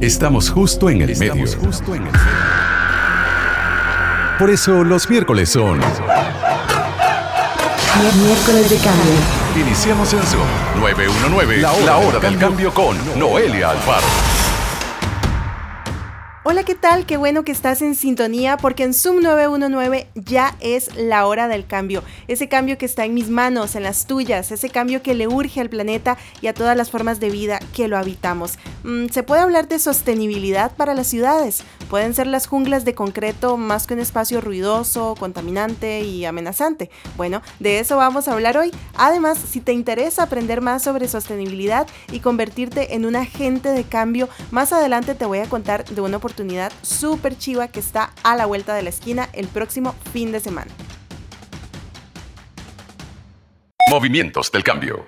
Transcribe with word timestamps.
Estamos 0.00 0.50
justo 0.50 0.90
en 0.90 1.00
el 1.02 1.16
medio. 1.16 1.46
Justo 1.58 1.94
en 1.94 2.06
el 2.06 2.12
medio. 2.12 2.20
Por 4.38 4.50
eso 4.50 4.84
los 4.84 5.08
miércoles 5.08 5.48
son. 5.48 5.80
Miércoles 8.22 8.70
de 8.70 8.76
cambio. 8.76 9.12
Iniciamos 9.56 10.12
en 10.12 10.22
Zoom 10.22 10.46
919, 10.80 11.56
la 11.58 11.72
hora, 11.72 11.84
la 11.86 11.96
hora 11.96 12.18
del 12.18 12.36
cambio 12.38 12.74
con 12.74 12.96
Noelia 13.18 13.70
Alfaro. 13.70 14.25
Hola, 16.48 16.62
¿qué 16.62 16.76
tal? 16.76 17.06
Qué 17.06 17.16
bueno 17.16 17.42
que 17.42 17.50
estás 17.50 17.82
en 17.82 17.96
sintonía 17.96 18.56
porque 18.56 18.84
en 18.84 18.94
Zoom 18.94 19.16
919 19.16 20.06
ya 20.14 20.56
es 20.60 20.94
la 20.94 21.26
hora 21.26 21.48
del 21.48 21.66
cambio. 21.66 22.04
Ese 22.28 22.48
cambio 22.48 22.78
que 22.78 22.86
está 22.86 23.04
en 23.04 23.14
mis 23.14 23.30
manos, 23.30 23.74
en 23.74 23.82
las 23.82 24.06
tuyas, 24.06 24.52
ese 24.52 24.70
cambio 24.70 25.02
que 25.02 25.16
le 25.16 25.26
urge 25.26 25.60
al 25.60 25.70
planeta 25.70 26.16
y 26.40 26.46
a 26.46 26.54
todas 26.54 26.76
las 26.76 26.92
formas 26.92 27.18
de 27.18 27.30
vida 27.30 27.58
que 27.74 27.88
lo 27.88 27.98
habitamos. 27.98 28.60
Mm, 28.84 29.06
se 29.08 29.24
puede 29.24 29.40
hablar 29.40 29.66
de 29.66 29.80
sostenibilidad 29.80 30.70
para 30.76 30.94
las 30.94 31.08
ciudades. 31.08 31.64
Pueden 31.90 32.14
ser 32.14 32.28
las 32.28 32.46
junglas 32.46 32.84
de 32.84 32.94
concreto 32.94 33.56
más 33.56 33.88
que 33.88 33.94
un 33.94 34.00
espacio 34.00 34.40
ruidoso, 34.40 35.16
contaminante 35.18 36.02
y 36.02 36.26
amenazante. 36.26 36.90
Bueno, 37.16 37.42
de 37.58 37.80
eso 37.80 37.96
vamos 37.96 38.28
a 38.28 38.34
hablar 38.34 38.56
hoy. 38.56 38.70
Además, 38.94 39.38
si 39.38 39.60
te 39.60 39.72
interesa 39.72 40.22
aprender 40.22 40.60
más 40.60 40.84
sobre 40.84 41.08
sostenibilidad 41.08 41.88
y 42.12 42.20
convertirte 42.20 42.94
en 42.94 43.04
un 43.04 43.16
agente 43.16 43.70
de 43.70 43.82
cambio, 43.82 44.28
más 44.52 44.72
adelante 44.72 45.16
te 45.16 45.26
voy 45.26 45.38
a 45.38 45.48
contar 45.48 45.84
de 45.84 46.00
una 46.00 46.18
oportunidad 46.18 46.35
oportunidad 46.36 46.70
súper 46.82 47.38
chiva 47.38 47.68
que 47.68 47.80
está 47.80 48.12
a 48.22 48.36
la 48.36 48.44
vuelta 48.44 48.74
de 48.74 48.82
la 48.82 48.90
esquina 48.90 49.30
el 49.32 49.48
próximo 49.48 49.94
fin 50.12 50.32
de 50.32 50.40
semana. 50.40 50.70
Movimientos 53.90 54.52
del 54.52 54.62
cambio. 54.62 55.06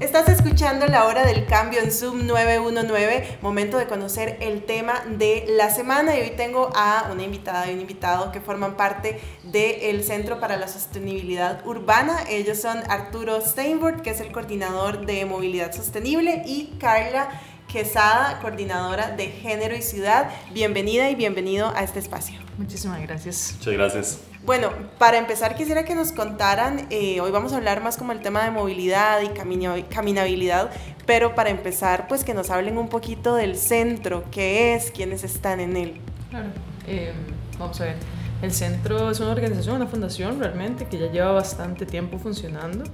Estás 0.00 0.28
escuchando 0.28 0.86
la 0.86 1.04
hora 1.06 1.24
del 1.24 1.46
cambio 1.46 1.80
en 1.80 1.92
Zoom 1.92 2.26
919, 2.26 3.38
momento 3.42 3.78
de 3.78 3.86
conocer 3.86 4.38
el 4.40 4.64
tema 4.64 5.04
de 5.06 5.44
la 5.46 5.70
semana 5.70 6.18
y 6.18 6.22
hoy 6.22 6.32
tengo 6.36 6.72
a 6.74 7.08
una 7.12 7.22
invitada 7.22 7.70
y 7.70 7.74
un 7.74 7.80
invitado 7.80 8.32
que 8.32 8.40
forman 8.40 8.76
parte 8.76 9.20
del 9.44 10.02
Centro 10.02 10.40
para 10.40 10.56
la 10.56 10.66
Sostenibilidad 10.66 11.64
Urbana. 11.64 12.24
Ellos 12.28 12.60
son 12.60 12.78
Arturo 12.88 13.40
Steinburg, 13.40 14.02
que 14.02 14.10
es 14.10 14.20
el 14.20 14.32
coordinador 14.32 15.06
de 15.06 15.24
movilidad 15.26 15.72
sostenible, 15.72 16.42
y 16.44 16.76
Carla 16.80 17.28
Quesada, 17.74 18.38
coordinadora 18.38 19.10
de 19.10 19.26
Género 19.26 19.74
y 19.74 19.82
Ciudad. 19.82 20.30
Bienvenida 20.52 21.10
y 21.10 21.16
bienvenido 21.16 21.72
a 21.74 21.82
este 21.82 21.98
espacio. 21.98 22.38
Muchísimas 22.56 23.02
gracias. 23.02 23.56
Muchas 23.58 23.74
gracias. 23.74 24.20
Bueno, 24.46 24.70
para 24.96 25.18
empezar 25.18 25.56
quisiera 25.56 25.84
que 25.84 25.96
nos 25.96 26.12
contaran, 26.12 26.86
eh, 26.90 27.20
hoy 27.20 27.32
vamos 27.32 27.52
a 27.52 27.56
hablar 27.56 27.82
más 27.82 27.96
como 27.96 28.12
el 28.12 28.20
tema 28.20 28.44
de 28.44 28.52
movilidad 28.52 29.22
y 29.22 29.82
caminabilidad, 29.82 30.70
pero 31.04 31.34
para 31.34 31.50
empezar, 31.50 32.06
pues 32.06 32.22
que 32.22 32.32
nos 32.32 32.48
hablen 32.50 32.78
un 32.78 32.88
poquito 32.88 33.34
del 33.34 33.56
centro, 33.56 34.22
qué 34.30 34.76
es, 34.76 34.92
quiénes 34.92 35.24
están 35.24 35.58
en 35.58 35.76
él. 35.76 36.00
Claro, 36.30 36.50
eh, 36.86 37.12
vamos 37.58 37.80
a 37.80 37.86
ver. 37.86 37.96
El 38.40 38.52
centro 38.52 39.10
es 39.10 39.18
una 39.18 39.32
organización, 39.32 39.74
una 39.74 39.88
fundación 39.88 40.38
realmente 40.38 40.86
que 40.86 40.96
ya 40.96 41.10
lleva 41.10 41.32
bastante 41.32 41.86
tiempo 41.86 42.20
funcionando 42.20 42.84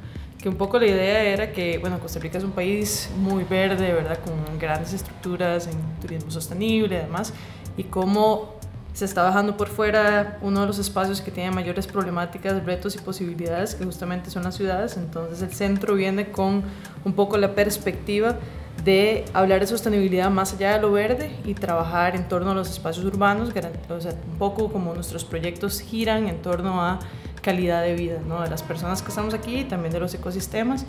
que 0.40 0.48
un 0.48 0.56
poco 0.56 0.78
la 0.78 0.86
idea 0.86 1.22
era 1.22 1.52
que, 1.52 1.78
bueno, 1.78 1.98
Costa 1.98 2.18
Rica 2.18 2.38
es 2.38 2.44
un 2.44 2.52
país 2.52 3.10
muy 3.18 3.44
verde, 3.44 3.92
¿verdad? 3.92 4.18
Con 4.18 4.58
grandes 4.58 4.92
estructuras 4.92 5.66
en 5.66 5.74
turismo 6.00 6.30
sostenible, 6.30 6.98
además, 6.98 7.32
y 7.76 7.84
cómo 7.84 8.54
se 8.92 9.04
está 9.04 9.22
bajando 9.22 9.56
por 9.56 9.68
fuera 9.68 10.38
uno 10.42 10.62
de 10.62 10.66
los 10.66 10.78
espacios 10.78 11.20
que 11.20 11.30
tiene 11.30 11.50
mayores 11.50 11.86
problemáticas, 11.86 12.64
retos 12.64 12.96
y 12.96 12.98
posibilidades, 12.98 13.74
que 13.74 13.84
justamente 13.84 14.30
son 14.30 14.42
las 14.42 14.56
ciudades. 14.56 14.96
Entonces 14.96 15.42
el 15.42 15.52
centro 15.52 15.94
viene 15.94 16.30
con 16.30 16.64
un 17.04 17.12
poco 17.12 17.36
la 17.36 17.54
perspectiva 17.54 18.36
de 18.84 19.26
hablar 19.34 19.60
de 19.60 19.66
sostenibilidad 19.66 20.30
más 20.30 20.54
allá 20.54 20.72
de 20.74 20.80
lo 20.80 20.90
verde 20.90 21.30
y 21.44 21.54
trabajar 21.54 22.16
en 22.16 22.28
torno 22.28 22.52
a 22.52 22.54
los 22.54 22.70
espacios 22.70 23.04
urbanos, 23.04 23.50
o 23.50 24.00
sea, 24.00 24.14
un 24.32 24.38
poco 24.38 24.72
como 24.72 24.94
nuestros 24.94 25.24
proyectos 25.24 25.80
giran 25.80 26.28
en 26.28 26.40
torno 26.40 26.82
a 26.82 26.98
calidad 27.40 27.82
de 27.82 27.94
vida 27.94 28.20
¿no? 28.26 28.42
de 28.42 28.50
las 28.50 28.62
personas 28.62 29.02
que 29.02 29.08
estamos 29.08 29.34
aquí, 29.34 29.64
también 29.64 29.92
de 29.92 30.00
los 30.00 30.14
ecosistemas 30.14 30.84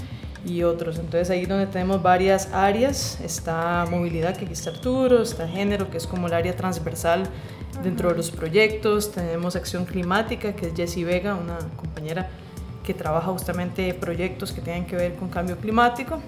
y 0.45 0.63
otros. 0.63 0.97
Entonces 0.97 1.29
ahí 1.29 1.45
donde 1.45 1.67
tenemos 1.67 2.01
varias 2.01 2.49
áreas, 2.53 3.19
está 3.21 3.85
movilidad, 3.89 4.35
que 4.35 4.45
aquí 4.45 4.53
está 4.53 4.71
Arturo, 4.71 5.21
está 5.21 5.47
género, 5.47 5.89
que 5.89 5.97
es 5.97 6.07
como 6.07 6.27
el 6.27 6.33
área 6.33 6.55
transversal 6.55 7.23
dentro 7.83 8.09
de 8.09 8.15
los 8.15 8.31
proyectos, 8.31 9.11
tenemos 9.11 9.55
acción 9.55 9.85
climática, 9.85 10.53
que 10.53 10.67
es 10.67 10.73
Jessie 10.75 11.05
Vega, 11.05 11.35
una 11.35 11.57
compañera 11.75 12.29
que 12.83 12.93
trabaja 12.93 13.31
justamente 13.31 13.93
proyectos 13.93 14.51
que 14.51 14.61
tienen 14.61 14.85
que 14.85 14.95
ver 14.95 15.15
con 15.15 15.29
cambio 15.29 15.57
climático 15.57 16.19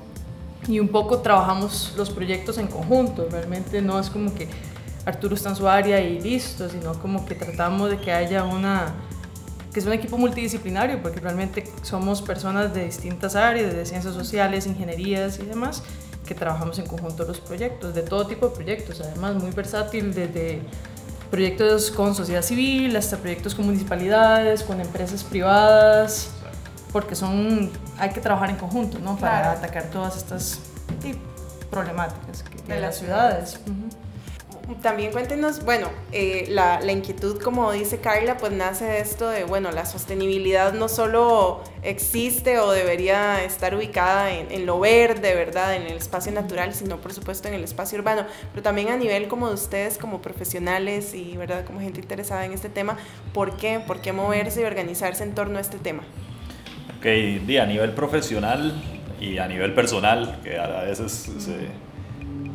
y 0.67 0.79
un 0.79 0.87
poco 0.87 1.19
trabajamos 1.19 1.93
los 1.97 2.09
proyectos 2.09 2.57
en 2.57 2.67
conjunto, 2.67 3.27
realmente 3.29 3.81
no 3.81 3.99
es 3.99 4.09
como 4.09 4.33
que 4.33 4.47
Arturo 5.05 5.35
está 5.35 5.49
en 5.49 5.55
su 5.55 5.67
área 5.67 5.99
y 5.99 6.21
listo, 6.21 6.69
sino 6.69 6.93
como 6.93 7.25
que 7.25 7.35
tratamos 7.35 7.89
de 7.89 7.97
que 7.99 8.11
haya 8.11 8.45
una 8.45 8.93
que 9.73 9.79
es 9.79 9.85
un 9.85 9.93
equipo 9.93 10.17
multidisciplinario, 10.17 11.01
porque 11.01 11.19
realmente 11.19 11.63
somos 11.81 12.21
personas 12.21 12.73
de 12.73 12.85
distintas 12.85 13.35
áreas, 13.35 13.73
de 13.73 13.85
ciencias 13.85 14.13
sociales, 14.13 14.67
ingenierías 14.67 15.39
y 15.39 15.45
demás, 15.45 15.83
que 16.25 16.35
trabajamos 16.35 16.77
en 16.79 16.85
conjunto 16.85 17.25
los 17.25 17.39
proyectos, 17.39 17.95
de 17.95 18.03
todo 18.03 18.27
tipo 18.27 18.49
de 18.49 18.55
proyectos, 18.55 19.01
además 19.01 19.35
muy 19.35 19.51
versátil, 19.51 20.13
desde 20.13 20.61
proyectos 21.31 21.89
con 21.89 22.13
sociedad 22.13 22.43
civil 22.43 22.95
hasta 22.95 23.17
proyectos 23.17 23.55
con 23.55 23.65
municipalidades, 23.65 24.61
con 24.61 24.79
empresas 24.79 25.23
privadas, 25.23 26.29
porque 26.91 27.15
son, 27.15 27.71
hay 27.97 28.11
que 28.11 28.21
trabajar 28.21 28.51
en 28.51 28.57
conjunto, 28.57 28.99
¿no? 28.99 29.17
Para 29.17 29.53
atacar 29.53 29.85
todas 29.85 30.15
estas 30.15 30.59
problemáticas 31.71 32.43
que 32.43 32.57
tienen 32.59 32.83
las 32.83 32.99
ciudades 32.99 33.59
también 34.81 35.11
cuéntenos, 35.11 35.65
bueno, 35.65 35.89
eh, 36.13 36.45
la, 36.49 36.79
inquietud, 36.89 37.41
como 37.41 37.71
dice 37.73 37.99
Carla, 37.99 38.37
pues 38.37 38.53
nace 38.53 38.85
de 38.85 38.99
esto 38.99 39.29
de, 39.29 39.43
bueno, 39.43 39.71
la 39.71 39.85
sostenibilidad 39.85 40.73
no 40.73 40.87
solo 40.87 41.61
existe 41.81 42.59
o 42.59 42.71
debería 42.71 43.43
estar 43.43 43.75
ubicada 43.75 44.31
en, 44.31 44.51
en, 44.51 44.65
lo 44.65 44.79
verde, 44.79 45.35
¿verdad? 45.35 45.75
En 45.75 45.83
el 45.83 45.97
espacio 45.97 46.31
natural, 46.31 46.73
sino 46.73 46.97
por 47.01 47.13
supuesto 47.13 47.49
en 47.49 47.55
el 47.55 47.63
espacio 47.63 47.99
urbano, 47.99 48.25
pero 48.51 48.63
también 48.63 48.89
a 48.89 48.95
nivel 48.95 49.27
como 49.27 49.49
de 49.49 49.55
ustedes, 49.55 49.97
como 49.97 50.21
profesionales 50.21 51.13
y, 51.13 51.35
¿verdad? 51.35 51.65
Como 51.65 51.81
gente 51.81 51.99
interesada 51.99 52.45
en 52.45 52.53
este 52.53 52.69
tema, 52.69 52.97
¿por 53.33 53.57
qué? 53.57 53.81
¿Por 53.85 53.99
qué 53.99 54.13
moverse 54.13 54.61
y 54.61 54.63
organizarse 54.63 55.23
en 55.23 55.35
torno 55.35 55.57
a 55.57 55.61
este 55.61 55.77
tema? 55.77 56.03
Ok, 56.97 57.05
a 57.05 57.65
nivel 57.65 57.91
profesional 57.91 58.81
y 59.19 59.39
a 59.39 59.47
nivel 59.47 59.73
personal, 59.73 60.39
que 60.41 60.57
a 60.57 60.83
veces 60.83 61.29
se 61.37 61.67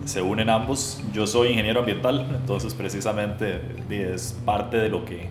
se 0.09 0.23
unen 0.23 0.49
ambos. 0.49 1.01
Yo 1.13 1.27
soy 1.27 1.49
ingeniero 1.49 1.81
ambiental, 1.81 2.27
entonces 2.35 2.73
precisamente 2.73 3.61
es 3.91 4.33
parte 4.45 4.79
de 4.79 4.89
lo 4.89 5.05
que, 5.05 5.29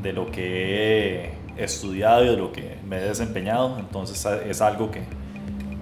de 0.00 0.12
lo 0.14 0.30
que 0.30 1.34
he 1.56 1.62
estudiado 1.62 2.24
y 2.24 2.28
de 2.28 2.36
lo 2.38 2.52
que 2.52 2.78
me 2.86 2.96
he 2.96 3.02
desempeñado, 3.02 3.78
entonces 3.78 4.24
es 4.46 4.62
algo 4.62 4.90
que, 4.90 5.02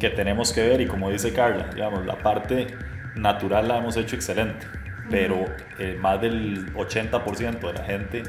que 0.01 0.11
tenemos 0.11 0.53
que 0.53 0.69
ver 0.69 0.81
y 0.81 0.87
como 0.87 1.09
dice 1.09 1.33
Carla, 1.33 1.71
digamos, 1.73 2.05
la 2.05 2.19
parte 2.19 2.67
natural 3.15 3.69
la 3.69 3.79
hemos 3.79 3.97
hecho 3.97 4.17
excelente, 4.17 4.67
pero 5.09 5.45
eh, 5.79 5.97
más 6.01 6.21
del 6.21 6.75
80% 6.75 7.61
de 7.61 7.73
la 7.73 7.85
gente 7.85 8.23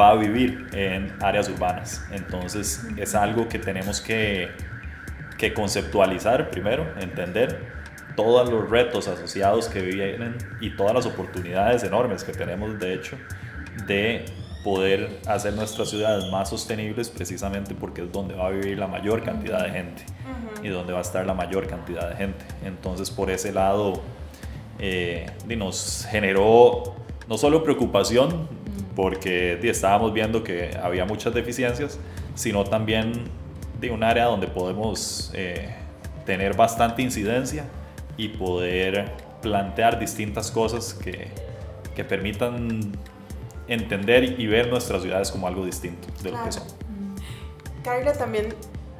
va 0.00 0.12
a 0.12 0.14
vivir 0.14 0.68
en 0.72 1.12
áreas 1.22 1.50
urbanas, 1.50 2.02
entonces 2.12 2.86
es 2.96 3.14
algo 3.14 3.46
que 3.46 3.58
tenemos 3.58 4.00
que, 4.00 4.48
que 5.36 5.52
conceptualizar 5.52 6.48
primero, 6.48 6.86
entender 6.98 7.81
todos 8.16 8.50
los 8.50 8.68
retos 8.68 9.08
asociados 9.08 9.68
que 9.68 9.80
vienen 9.80 10.36
y 10.60 10.70
todas 10.76 10.94
las 10.94 11.06
oportunidades 11.06 11.82
enormes 11.82 12.24
que 12.24 12.32
tenemos, 12.32 12.78
de 12.78 12.94
hecho, 12.94 13.16
de 13.86 14.24
poder 14.64 15.20
hacer 15.26 15.54
nuestras 15.54 15.90
ciudades 15.90 16.30
más 16.30 16.50
sostenibles 16.50 17.08
precisamente 17.10 17.74
porque 17.74 18.02
es 18.02 18.12
donde 18.12 18.34
va 18.34 18.46
a 18.46 18.50
vivir 18.50 18.78
la 18.78 18.86
mayor 18.86 19.22
cantidad 19.24 19.64
de 19.64 19.70
gente 19.70 20.04
y 20.62 20.68
donde 20.68 20.92
va 20.92 21.00
a 21.00 21.02
estar 21.02 21.26
la 21.26 21.34
mayor 21.34 21.66
cantidad 21.66 22.08
de 22.08 22.16
gente. 22.16 22.44
Entonces, 22.64 23.10
por 23.10 23.30
ese 23.30 23.52
lado, 23.52 24.00
eh, 24.78 25.26
nos 25.56 26.06
generó 26.10 26.94
no 27.28 27.38
solo 27.38 27.64
preocupación, 27.64 28.46
porque 28.94 29.58
estábamos 29.62 30.12
viendo 30.12 30.44
que 30.44 30.76
había 30.80 31.04
muchas 31.04 31.32
deficiencias, 31.34 31.98
sino 32.34 32.64
también 32.64 33.12
de 33.80 33.90
un 33.90 34.04
área 34.04 34.26
donde 34.26 34.46
podemos 34.46 35.30
eh, 35.34 35.74
tener 36.24 36.54
bastante 36.54 37.02
incidencia 37.02 37.64
y 38.16 38.28
poder 38.28 39.12
plantear 39.40 39.98
distintas 39.98 40.50
cosas 40.50 40.94
que, 40.94 41.28
que 41.94 42.04
permitan 42.04 42.92
entender 43.68 44.40
y 44.40 44.46
ver 44.46 44.68
nuestras 44.68 45.02
ciudades 45.02 45.30
como 45.30 45.46
algo 45.46 45.64
distinto 45.64 46.08
de 46.22 46.30
lo 46.30 46.44
que 46.44 46.52
son. 46.52 46.64
Carla, 47.82 48.12
también, 48.12 48.54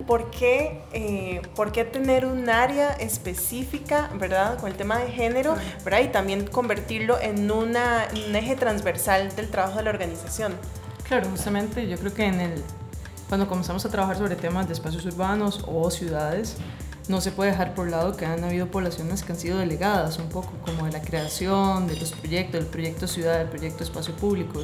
¿por 0.07 0.31
qué, 0.31 0.83
eh, 0.93 1.43
¿por 1.55 1.73
qué 1.73 1.85
tener 1.85 2.27
un 2.27 2.49
área 2.49 2.91
específica, 2.95 4.11
verdad, 4.19 4.59
con 4.59 4.69
el 4.71 4.77
tema 4.77 4.99
de 4.99 5.09
género, 5.11 5.55
¿verdad? 5.85 6.01
Y 6.01 6.09
también 6.09 6.47
convertirlo 6.47 7.21
en 7.21 7.51
una, 7.51 8.09
un 8.27 8.35
eje 8.35 8.57
transversal 8.57 9.35
del 9.37 9.49
trabajo 9.51 9.79
de 9.79 9.85
la 9.85 9.91
organización. 9.91 10.55
Claro, 11.07 11.29
justamente 11.29 11.87
yo 11.89 11.97
creo 11.99 12.15
que 12.15 12.25
en 12.25 12.41
el, 12.41 12.63
cuando 13.29 13.47
comenzamos 13.47 13.85
a 13.85 13.89
trabajar 13.89 14.17
sobre 14.17 14.35
temas 14.35 14.67
de 14.67 14.75
espacios 14.75 15.05
urbanos 15.07 15.65
o 15.67 15.91
ciudades, 15.91 16.57
no 17.09 17.21
se 17.21 17.33
puede 17.33 17.51
dejar 17.51 17.75
por 17.75 17.91
lado 17.91 18.17
que 18.17 18.27
han 18.27 18.45
habido 18.45 18.69
poblaciones 18.69 19.23
que 19.23 19.33
han 19.33 19.39
sido 19.39 19.59
delegadas 19.59 20.19
un 20.19 20.29
poco, 20.29 20.53
como 20.65 20.87
de 20.87 20.93
la 20.93 21.03
creación, 21.03 21.87
de 21.87 21.97
los 21.97 22.13
proyectos, 22.13 22.61
del 22.61 22.71
proyecto 22.71 23.07
ciudad, 23.07 23.39
del 23.39 23.49
proyecto 23.49 23.83
espacio 23.83 24.15
público, 24.15 24.61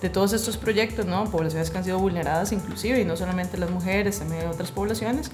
de 0.00 0.10
todos 0.10 0.32
estos 0.32 0.56
proyectos, 0.56 1.06
¿no? 1.06 1.24
Poblaciones 1.24 1.70
que 1.70 1.78
han 1.78 1.84
sido 1.84 1.98
vulneradas 1.98 2.52
inclusive, 2.52 3.00
y 3.00 3.04
no 3.04 3.16
solamente 3.16 3.56
las 3.56 3.70
mujeres, 3.70 4.18
también 4.18 4.46
otras 4.46 4.70
poblaciones. 4.70 5.30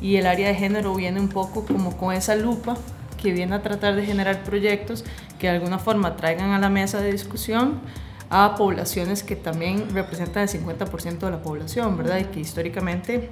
Y 0.00 0.16
el 0.16 0.26
área 0.26 0.48
de 0.48 0.54
género 0.54 0.94
viene 0.94 1.20
un 1.20 1.28
poco 1.28 1.64
como 1.64 1.96
con 1.96 2.14
esa 2.14 2.34
lupa 2.34 2.76
que 3.22 3.32
viene 3.32 3.54
a 3.54 3.62
tratar 3.62 3.94
de 3.94 4.04
generar 4.04 4.42
proyectos 4.42 5.04
que 5.38 5.46
de 5.46 5.54
alguna 5.54 5.78
forma 5.78 6.16
traigan 6.16 6.50
a 6.50 6.58
la 6.58 6.68
mesa 6.68 7.00
de 7.00 7.12
discusión 7.12 7.80
a 8.30 8.56
poblaciones 8.56 9.22
que 9.22 9.36
también 9.36 9.90
representan 9.94 10.44
el 10.44 10.48
50% 10.48 11.18
de 11.18 11.30
la 11.30 11.42
población, 11.42 11.96
¿verdad? 11.96 12.18
Y 12.18 12.24
que 12.24 12.40
históricamente 12.40 13.30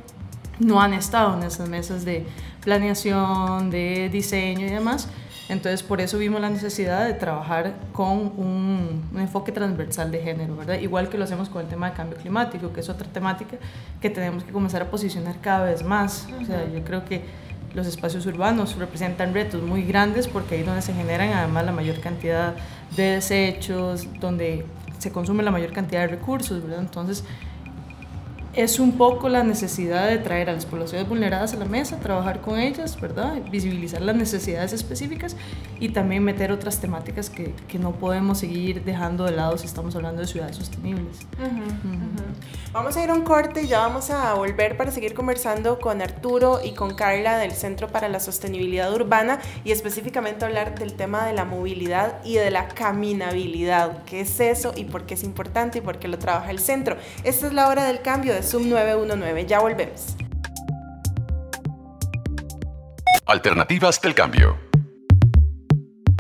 no 0.60 0.80
han 0.80 0.94
estado 0.94 1.36
en 1.36 1.42
esas 1.42 1.68
mesas 1.68 2.04
de 2.04 2.26
planeación, 2.62 3.70
de 3.70 4.08
diseño 4.10 4.66
y 4.66 4.70
demás. 4.70 5.08
Entonces, 5.48 5.82
por 5.82 6.00
eso 6.00 6.16
vimos 6.16 6.40
la 6.40 6.48
necesidad 6.48 7.04
de 7.04 7.12
trabajar 7.12 7.74
con 7.92 8.32
un, 8.36 9.02
enfoque 9.16 9.50
transversal 9.50 10.12
de 10.12 10.22
género, 10.22 10.54
¿verdad? 10.54 10.78
Igual 10.78 11.08
que 11.08 11.18
lo 11.18 11.24
hacemos 11.24 11.48
con 11.48 11.62
el 11.62 11.68
tema 11.68 11.90
de 11.90 11.96
cambio 11.96 12.16
climático, 12.18 12.72
que 12.72 12.78
es 12.78 12.88
otra 12.88 13.08
temática 13.08 13.56
que 14.00 14.10
tenemos 14.10 14.44
que 14.44 14.52
comenzar 14.52 14.82
a 14.82 14.90
posicionar 14.90 15.40
cada 15.40 15.64
vez 15.64 15.82
más. 15.82 16.28
O 16.40 16.44
sea, 16.44 16.68
yo 16.72 16.84
creo 16.84 17.04
que 17.04 17.24
los 17.74 17.88
espacios 17.88 18.26
urbanos 18.26 18.76
representan 18.76 19.34
retos 19.34 19.60
muy 19.60 19.82
grandes 19.82 20.28
porque 20.28 20.54
ahí 20.54 20.60
es 20.60 20.66
donde 20.66 20.82
se 20.82 20.92
generan 20.92 21.32
además 21.32 21.64
la 21.64 21.72
mayor 21.72 22.00
cantidad 22.00 22.54
de 22.96 23.02
desechos, 23.02 24.06
donde 24.20 24.66
se 24.98 25.10
consume 25.10 25.42
la 25.42 25.50
mayor 25.50 25.72
cantidad 25.72 26.02
de 26.02 26.08
recursos, 26.08 26.62
¿verdad? 26.62 26.78
Entonces, 26.78 27.24
es 28.54 28.80
un 28.80 28.92
poco 28.92 29.28
la 29.28 29.44
necesidad 29.44 30.08
de 30.08 30.18
traer 30.18 30.50
a 30.50 30.52
las 30.52 30.66
poblaciones 30.66 31.08
vulneradas 31.08 31.52
a 31.52 31.56
la 31.56 31.66
mesa, 31.66 31.98
trabajar 31.98 32.40
con 32.40 32.58
ellas, 32.58 33.00
¿verdad? 33.00 33.34
Visibilizar 33.50 34.02
las 34.02 34.16
necesidades 34.16 34.72
específicas 34.72 35.36
y 35.78 35.90
también 35.90 36.24
meter 36.24 36.50
otras 36.50 36.80
temáticas 36.80 37.30
que, 37.30 37.54
que 37.68 37.78
no 37.78 37.92
podemos 37.92 38.38
seguir 38.38 38.82
dejando 38.82 39.24
de 39.24 39.32
lado 39.32 39.56
si 39.56 39.66
estamos 39.66 39.94
hablando 39.94 40.22
de 40.22 40.26
ciudades 40.26 40.56
sostenibles. 40.56 41.18
Vamos 42.72 42.96
a 42.96 43.04
ir 43.04 43.10
a 43.10 43.14
un 43.14 43.22
corte 43.22 43.62
y 43.62 43.68
ya 43.68 43.80
vamos 43.80 44.10
a 44.10 44.34
volver 44.34 44.76
para 44.76 44.90
seguir 44.90 45.14
conversando 45.14 45.78
con 45.78 46.02
Arturo 46.02 46.60
y 46.62 46.72
con 46.72 46.94
Carla 46.94 47.38
del 47.38 47.52
Centro 47.52 47.88
para 47.88 48.08
la 48.08 48.18
Sostenibilidad 48.18 48.92
Urbana 48.92 49.38
y 49.64 49.70
específicamente 49.70 50.44
hablar 50.44 50.76
del 50.76 50.94
tema 50.94 51.24
de 51.24 51.34
la 51.34 51.44
movilidad 51.44 52.18
y 52.24 52.34
de 52.34 52.50
la 52.50 52.68
caminabilidad. 52.68 54.02
¿Qué 54.04 54.20
es 54.20 54.40
eso 54.40 54.72
y 54.76 54.84
por 54.84 55.06
qué 55.06 55.14
es 55.14 55.22
importante 55.22 55.78
y 55.78 55.80
por 55.80 55.98
qué 55.98 56.08
lo 56.08 56.18
trabaja 56.18 56.50
el 56.50 56.58
centro? 56.58 56.96
Esta 57.22 57.46
es 57.46 57.52
la 57.52 57.68
hora 57.68 57.84
del 57.84 58.02
cambio 58.02 58.40
Zoom 58.50 58.68
919. 58.68 59.46
Ya 59.46 59.60
volvemos. 59.60 60.16
Alternativas 63.24 64.00
del 64.00 64.12
cambio. 64.12 64.58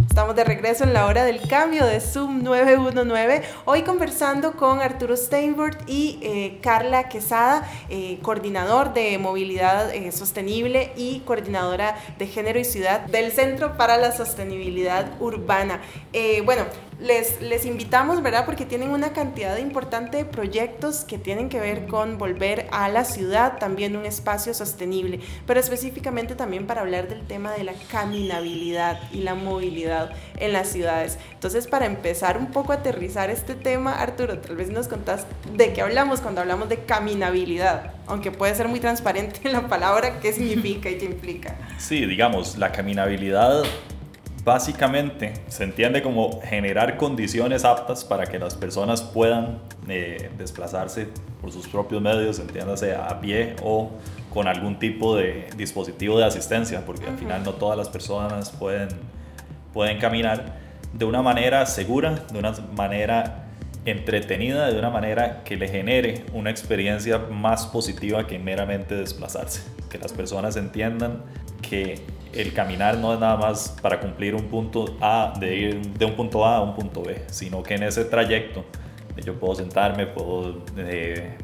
Estamos 0.08 0.36
de 0.36 0.44
regreso 0.44 0.84
en 0.84 0.92
la 0.92 1.06
hora 1.06 1.24
del 1.24 1.40
cambio 1.48 1.86
de 1.86 2.00
Zoom 2.00 2.44
919. 2.44 3.42
Hoy 3.64 3.82
conversando 3.82 4.52
con 4.52 4.80
Arturo 4.80 5.16
Steinberg 5.16 5.78
y 5.88 6.20
eh, 6.22 6.60
Carla 6.62 7.08
Quesada, 7.08 7.68
eh, 7.88 8.20
coordinador 8.22 8.94
de 8.94 9.18
movilidad 9.18 9.92
eh, 9.92 10.12
sostenible 10.12 10.92
y 10.96 11.20
coordinadora 11.20 11.96
de 12.16 12.28
género 12.28 12.60
y 12.60 12.64
ciudad 12.64 13.00
del 13.06 13.32
Centro 13.32 13.76
para 13.76 13.96
la 13.96 14.12
Sostenibilidad 14.12 15.20
Urbana. 15.20 15.80
bueno, 16.44 16.64
les, 17.00 17.40
les 17.40 17.64
invitamos, 17.64 18.22
¿verdad? 18.22 18.44
Porque 18.44 18.66
tienen 18.66 18.90
una 18.90 19.12
cantidad 19.12 19.56
importante 19.56 20.18
de 20.18 20.24
proyectos 20.24 21.04
que 21.04 21.18
tienen 21.18 21.48
que 21.48 21.58
ver 21.58 21.86
con 21.86 22.18
volver 22.18 22.66
a 22.70 22.88
la 22.88 23.04
ciudad 23.04 23.58
también 23.58 23.96
un 23.96 24.06
espacio 24.06 24.54
sostenible, 24.54 25.20
pero 25.46 25.60
específicamente 25.60 26.34
también 26.34 26.66
para 26.66 26.82
hablar 26.82 27.08
del 27.08 27.22
tema 27.26 27.52
de 27.52 27.64
la 27.64 27.72
caminabilidad 27.90 29.00
y 29.12 29.20
la 29.22 29.34
movilidad 29.34 30.10
en 30.38 30.52
las 30.52 30.68
ciudades. 30.68 31.18
Entonces, 31.32 31.66
para 31.66 31.86
empezar 31.86 32.36
un 32.36 32.48
poco 32.48 32.72
a 32.72 32.76
aterrizar 32.76 33.30
este 33.30 33.54
tema, 33.54 33.94
Arturo, 33.94 34.38
tal 34.38 34.56
vez 34.56 34.70
nos 34.70 34.88
contás 34.88 35.26
de 35.54 35.72
qué 35.72 35.82
hablamos 35.82 36.20
cuando 36.20 36.40
hablamos 36.40 36.68
de 36.68 36.84
caminabilidad, 36.84 37.94
aunque 38.06 38.30
puede 38.30 38.54
ser 38.54 38.68
muy 38.68 38.80
transparente 38.80 39.40
en 39.44 39.52
la 39.54 39.68
palabra, 39.68 40.20
qué 40.20 40.32
significa 40.32 40.90
y 40.90 40.98
qué 40.98 41.06
implica. 41.06 41.56
Sí, 41.78 42.04
digamos, 42.04 42.58
la 42.58 42.72
caminabilidad 42.72 43.64
básicamente 44.44 45.34
se 45.48 45.64
entiende 45.64 46.02
como 46.02 46.40
generar 46.42 46.96
condiciones 46.96 47.64
aptas 47.64 48.04
para 48.04 48.26
que 48.26 48.38
las 48.38 48.54
personas 48.54 49.02
puedan 49.02 49.58
eh, 49.88 50.30
desplazarse 50.38 51.08
por 51.40 51.52
sus 51.52 51.68
propios 51.68 52.00
medios, 52.00 52.38
entiéndase 52.38 52.94
a 52.94 53.20
pie 53.20 53.56
o 53.62 53.90
con 54.32 54.46
algún 54.46 54.78
tipo 54.78 55.16
de 55.16 55.48
dispositivo 55.56 56.18
de 56.18 56.24
asistencia, 56.24 56.84
porque 56.86 57.06
al 57.06 57.18
final 57.18 57.42
no 57.44 57.52
todas 57.54 57.76
las 57.76 57.88
personas 57.88 58.50
pueden, 58.50 58.88
pueden 59.72 59.98
caminar 59.98 60.58
de 60.92 61.04
una 61.04 61.22
manera 61.22 61.66
segura, 61.66 62.22
de 62.32 62.38
una 62.38 62.52
manera 62.76 63.46
entretenida, 63.84 64.70
de 64.70 64.78
una 64.78 64.90
manera 64.90 65.42
que 65.44 65.56
le 65.56 65.68
genere 65.68 66.24
una 66.32 66.50
experiencia 66.50 67.18
más 67.18 67.66
positiva 67.66 68.26
que 68.26 68.38
meramente 68.38 68.94
desplazarse. 68.94 69.62
Que 69.88 69.98
las 69.98 70.12
personas 70.12 70.56
entiendan 70.56 71.22
que 71.62 72.04
el 72.32 72.52
caminar 72.52 72.96
no 72.98 73.14
es 73.14 73.20
nada 73.20 73.36
más 73.36 73.76
para 73.82 74.00
cumplir 74.00 74.34
un 74.34 74.44
punto 74.44 74.96
A, 75.00 75.32
de 75.38 75.56
ir 75.56 75.80
de 75.80 76.04
un 76.04 76.14
punto 76.14 76.44
A 76.44 76.56
a 76.56 76.60
un 76.60 76.74
punto 76.74 77.02
B, 77.02 77.22
sino 77.28 77.62
que 77.62 77.74
en 77.74 77.82
ese 77.82 78.04
trayecto 78.04 78.64
yo 79.24 79.34
puedo 79.38 79.54
sentarme, 79.54 80.06
puedo 80.06 80.62
eh, 80.76 81.36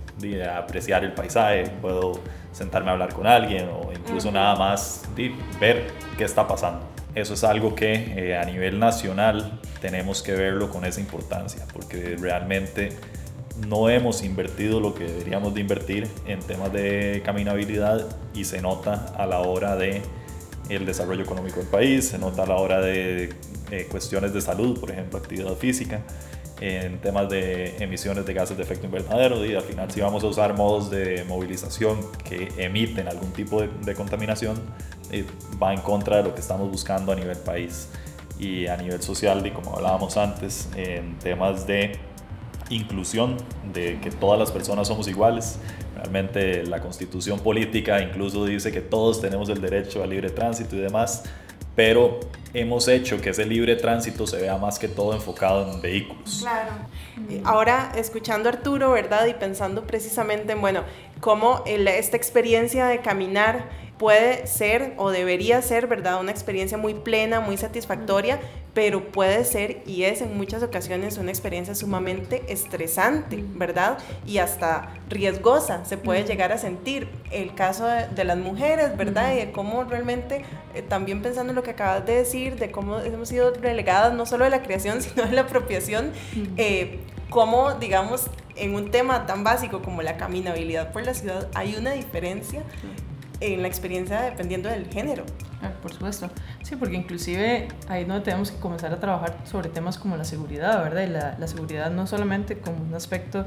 apreciar 0.56 1.05
el 1.05 1.12
paisaje, 1.12 1.65
puedo 1.81 2.12
sentarme 2.53 2.91
a 2.91 2.93
hablar 2.93 3.12
con 3.12 3.27
alguien 3.27 3.69
o 3.69 3.93
incluso 3.93 4.31
nada 4.31 4.56
más 4.56 5.05
ver 5.61 5.87
qué 6.17 6.25
está 6.25 6.47
pasando. 6.47 6.87
Eso 7.15 7.35
es 7.35 7.44
algo 7.44 7.75
que 7.75 7.93
eh, 7.94 8.37
a 8.37 8.44
nivel 8.44 8.79
nacional 8.79 9.61
tenemos 9.81 10.23
que 10.23 10.33
verlo 10.33 10.71
con 10.71 10.85
esa 10.85 11.00
importancia, 11.00 11.65
porque 11.73 12.17
realmente 12.21 12.91
no 13.69 13.88
hemos 13.88 14.23
invertido 14.23 14.81
lo 14.81 14.94
que 14.94 15.05
deberíamos 15.05 15.55
de 15.55 15.61
invertir 15.62 16.09
en 16.27 16.41
temas 16.41 16.73
de 16.73 17.23
caminabilidad 17.25 18.06
y 18.35 18.44
se 18.44 18.61
nota 18.61 19.06
a 19.17 19.25
la 19.27 19.41
hora 19.41 19.77
de 19.77 20.03
el 20.68 20.86
desarrollo 20.86 21.22
económico 21.22 21.60
del 21.60 21.68
país, 21.68 22.08
se 22.08 22.18
nota 22.18 22.42
a 22.42 22.46
la 22.46 22.56
hora 22.56 22.80
de 22.80 23.30
eh, 23.70 23.86
cuestiones 23.90 24.32
de 24.32 24.40
salud, 24.40 24.78
por 24.78 24.90
ejemplo, 24.90 25.18
actividad 25.18 25.54
física, 25.54 26.02
en 26.60 26.98
temas 27.00 27.28
de 27.28 27.76
emisiones 27.82 28.24
de 28.24 28.32
gases 28.32 28.56
de 28.56 28.62
efecto 28.62 28.86
invernadero 28.86 29.44
y 29.44 29.54
al 29.54 29.62
final 29.62 29.90
si 29.90 30.00
vamos 30.00 30.24
a 30.24 30.26
usar 30.28 30.56
modos 30.56 30.90
de 30.90 31.22
movilización 31.28 32.00
que 32.24 32.48
emiten 32.56 33.08
algún 33.08 33.32
tipo 33.32 33.60
de, 33.60 33.94
contaminación, 33.94 34.56
eh, 35.10 35.24
va 35.62 35.74
en 35.74 35.80
contra 35.82 36.18
de 36.18 36.22
lo 36.22 36.34
que 36.34 36.40
estamos 36.40 36.70
buscando 36.70 37.12
a 37.12 37.14
nivel 37.14 37.37
país. 37.38 37.88
Y 38.38 38.66
a 38.66 38.76
nivel 38.76 39.00
social 39.02 39.46
y 39.46 39.50
como 39.50 39.75
hablábamos 39.75 40.18
antes, 40.18 40.68
en 40.76 41.18
temas 41.18 41.66
de 41.66 41.99
inclusión, 42.68 43.37
de 43.73 43.99
que 44.00 44.11
todas 44.11 44.38
las 44.38 44.50
personas 44.50 44.88
somos 44.88 45.08
iguales, 45.08 45.58
Realmente 45.97 46.65
la 46.67 46.81
constitución 46.81 47.41
política 47.41 48.03
incluso 48.03 48.45
dice 48.45 48.71
que 48.71 48.83
todos 48.83 49.21
tenemos 49.21 49.49
el 49.49 49.62
derecho 49.62 50.03
al 50.03 50.11
libre 50.11 50.29
tránsito 50.29 50.76
y 50.76 50.81
demás, 50.81 51.25
pero 51.75 52.21
hemos 52.53 52.87
hecho 52.88 53.19
que 53.21 53.31
ese 53.31 53.47
libre 53.47 53.76
tránsito 53.76 54.26
se 54.26 54.38
vea 54.38 54.59
más 54.59 54.79
que 54.79 54.88
todo 54.88 55.15
enfocado 55.15 55.73
en 55.73 55.81
vehículos. 55.81 56.41
Claro. 56.41 56.73
Ahora, 57.45 57.93
escuchando 57.97 58.50
a 58.50 58.53
Arturo, 58.53 58.91
¿verdad? 58.93 59.26
Y 59.26 59.35
pensando 59.35 59.87
precisamente 59.87 60.53
en, 60.53 60.61
bueno, 60.61 60.83
cómo 61.21 61.62
esta 61.67 62.17
experiencia 62.17 62.87
de 62.87 63.00
caminar 63.00 63.71
puede 63.99 64.47
ser 64.47 64.95
o 64.99 65.11
debería 65.11 65.62
ser, 65.62 65.87
¿verdad? 65.87 66.21
Una 66.21 66.31
experiencia 66.31 66.76
muy 66.76 66.95
plena, 66.95 67.41
muy 67.41 67.57
satisfactoria, 67.57 68.41
pero 68.75 69.11
puede 69.11 69.45
ser 69.45 69.83
y 69.87 70.03
es 70.03 70.21
en 70.21 70.37
muchas 70.37 70.62
ocasiones 70.62 71.17
una 71.17 71.31
experiencia 71.31 71.75
sumamente 71.75 72.45
estresante, 72.49 73.43
¿verdad? 73.55 73.97
Y 74.26 74.38
hasta 74.38 74.91
riesgosa 75.09 75.85
se 75.87 75.97
puede 75.97 76.25
llegar 76.25 76.53
a 76.53 76.59
sentir. 76.59 77.09
El 77.31 77.55
caso 77.55 77.87
de, 77.87 78.25
las 78.25 78.37
mujeres, 78.37 78.97
¿verdad? 78.97 79.33
Y 79.33 79.37
de 79.37 79.53
cómo 79.53 79.85
realmente, 79.85 80.45
eh, 80.75 80.83
también 80.83 81.23
pensando 81.23 81.53
en 81.53 81.57
lo 81.57 81.62
que 81.62 81.71
acabas 81.71 82.05
de 82.05 82.17
decir, 82.17 82.57
de 82.57 82.71
cómo 82.71 82.99
hemos 82.99 83.31
sido 83.31 83.53
relegadas 83.55 84.12
no 84.12 84.26
solo 84.26 84.45
de 84.45 84.50
la 84.50 84.62
creación, 84.62 85.00
sino 85.03 85.25
de 85.25 85.33
la 85.33 85.43
apropiación, 85.43 86.12
eh, 86.59 87.00
cómo, 87.31 87.75
digamos, 87.75 88.29
en 88.57 88.75
un 88.75 88.91
tema 88.91 89.26
tan 89.26 89.45
básico 89.45 89.83
como 89.83 90.03
la 90.03 90.17
caminabilidad 90.17 90.93
por 90.93 91.05
la 91.05 91.15
ciudad 91.15 91.49
hay 91.55 91.76
una 91.76 91.93
diferencia 91.93 92.62
en 93.40 93.62
la 93.62 93.69
experiencia 93.69 94.23
dependiendo 94.23 94.69
del 94.69 94.87
género. 94.87 95.25
Ah, 95.62 95.71
por 95.83 95.93
supuesto. 95.93 96.31
Sí, 96.62 96.76
porque 96.76 96.97
inclusive 96.97 97.69
ahí 97.88 98.02
es 98.02 98.09
donde 98.09 98.25
tenemos 98.25 98.50
que 98.50 98.59
comenzar 98.59 98.93
a 98.93 99.00
trabajar 99.00 99.37
sobre 99.45 99.69
temas 99.69 99.99
como 99.99 100.16
la 100.16 100.25
seguridad, 100.25 100.83
¿verdad? 100.83 101.02
Y 101.02 101.09
la, 101.09 101.37
la 101.38 101.47
seguridad 101.47 101.90
no 101.90 102.07
solamente 102.07 102.59
como 102.59 102.83
un 102.83 102.95
aspecto 102.95 103.47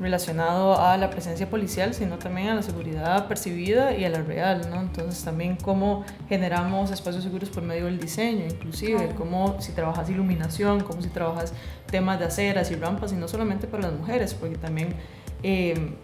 relacionado 0.00 0.80
a 0.80 0.96
la 0.96 1.10
presencia 1.10 1.48
policial, 1.48 1.94
sino 1.94 2.18
también 2.18 2.48
a 2.48 2.54
la 2.54 2.62
seguridad 2.62 3.28
percibida 3.28 3.96
y 3.96 4.04
a 4.04 4.10
la 4.10 4.22
real, 4.22 4.68
¿no? 4.70 4.80
Entonces 4.80 5.22
también 5.22 5.56
cómo 5.56 6.04
generamos 6.28 6.90
espacios 6.90 7.22
seguros 7.22 7.48
por 7.48 7.62
medio 7.62 7.86
del 7.86 8.00
diseño, 8.00 8.44
inclusive, 8.44 9.10
cómo 9.16 9.60
si 9.60 9.72
trabajas 9.72 10.10
iluminación, 10.10 10.80
cómo 10.82 11.00
si 11.00 11.08
trabajas 11.08 11.52
temas 11.90 12.18
de 12.18 12.26
aceras 12.26 12.70
y 12.70 12.74
rampas, 12.74 13.12
y 13.12 13.16
no 13.16 13.28
solamente 13.28 13.66
para 13.66 13.84
las 13.84 13.92
mujeres, 13.92 14.34
porque 14.34 14.56
también 14.56 14.94
eh, 15.42 15.94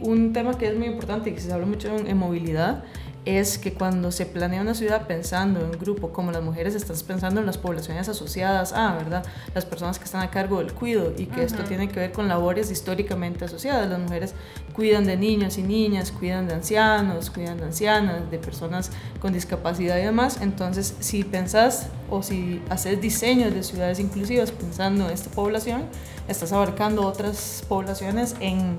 un 0.00 0.32
tema 0.32 0.56
que 0.56 0.68
es 0.68 0.76
muy 0.76 0.86
importante 0.86 1.30
y 1.30 1.32
que 1.32 1.40
se 1.40 1.52
habla 1.52 1.66
mucho 1.66 1.88
en, 1.88 2.16
movilidad 2.16 2.84
es 3.24 3.58
que 3.58 3.72
cuando 3.72 4.12
se 4.12 4.24
planea 4.24 4.62
una 4.62 4.74
ciudad 4.74 5.08
pensando 5.08 5.58
en 5.58 5.72
grupo, 5.72 6.12
como 6.12 6.30
las 6.30 6.44
mujeres, 6.44 6.76
estás 6.76 7.02
pensando 7.02 7.40
en 7.40 7.46
las 7.46 7.58
poblaciones 7.58 8.08
asociadas 8.08 8.72
a, 8.72 8.94
¿verdad? 8.94 9.26
Las 9.52 9.64
personas 9.64 9.98
que 9.98 10.04
están 10.04 10.22
a 10.22 10.30
cargo 10.30 10.58
del 10.58 10.72
cuido 10.72 11.12
y 11.18 11.26
que 11.26 11.42
esto 11.42 11.64
tiene 11.64 11.88
que 11.88 11.98
ver 11.98 12.12
con 12.12 12.28
labores 12.28 12.70
históricamente 12.70 13.44
asociadas. 13.44 13.90
Las 13.90 13.98
mujeres 13.98 14.34
cuidan 14.74 15.06
de 15.06 15.16
niños 15.16 15.58
y 15.58 15.64
niñas, 15.64 16.12
cuidan 16.12 16.46
de 16.46 16.54
ancianos, 16.54 17.30
cuidan 17.30 17.58
de 17.58 17.64
ancianas, 17.64 18.30
de 18.30 18.38
personas 18.38 18.92
con 19.18 19.32
discapacidad 19.32 19.98
y 19.98 20.02
demás. 20.02 20.38
Entonces, 20.40 20.94
si 21.00 21.24
pensás 21.24 21.88
o 22.08 22.22
si 22.22 22.62
haces 22.70 23.00
diseños 23.00 23.52
de 23.52 23.64
ciudades 23.64 23.98
inclusivas 23.98 24.52
pensando 24.52 25.06
en 25.06 25.10
esta 25.10 25.30
población, 25.30 25.86
estás 26.28 26.52
abarcando 26.52 27.04
otras 27.04 27.64
poblaciones 27.68 28.36
en 28.38 28.78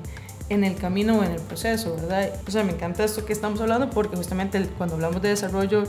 en 0.49 0.63
el 0.63 0.75
camino 0.75 1.19
o 1.19 1.23
en 1.23 1.31
el 1.31 1.41
proceso, 1.41 1.95
¿verdad? 1.95 2.31
O 2.47 2.51
sea, 2.51 2.63
me 2.63 2.71
encanta 2.71 3.03
esto 3.03 3.25
que 3.25 3.33
estamos 3.33 3.59
hablando 3.61 3.89
porque 3.89 4.15
justamente 4.15 4.65
cuando 4.77 4.95
hablamos 4.95 5.21
de 5.21 5.29
desarrollo 5.29 5.83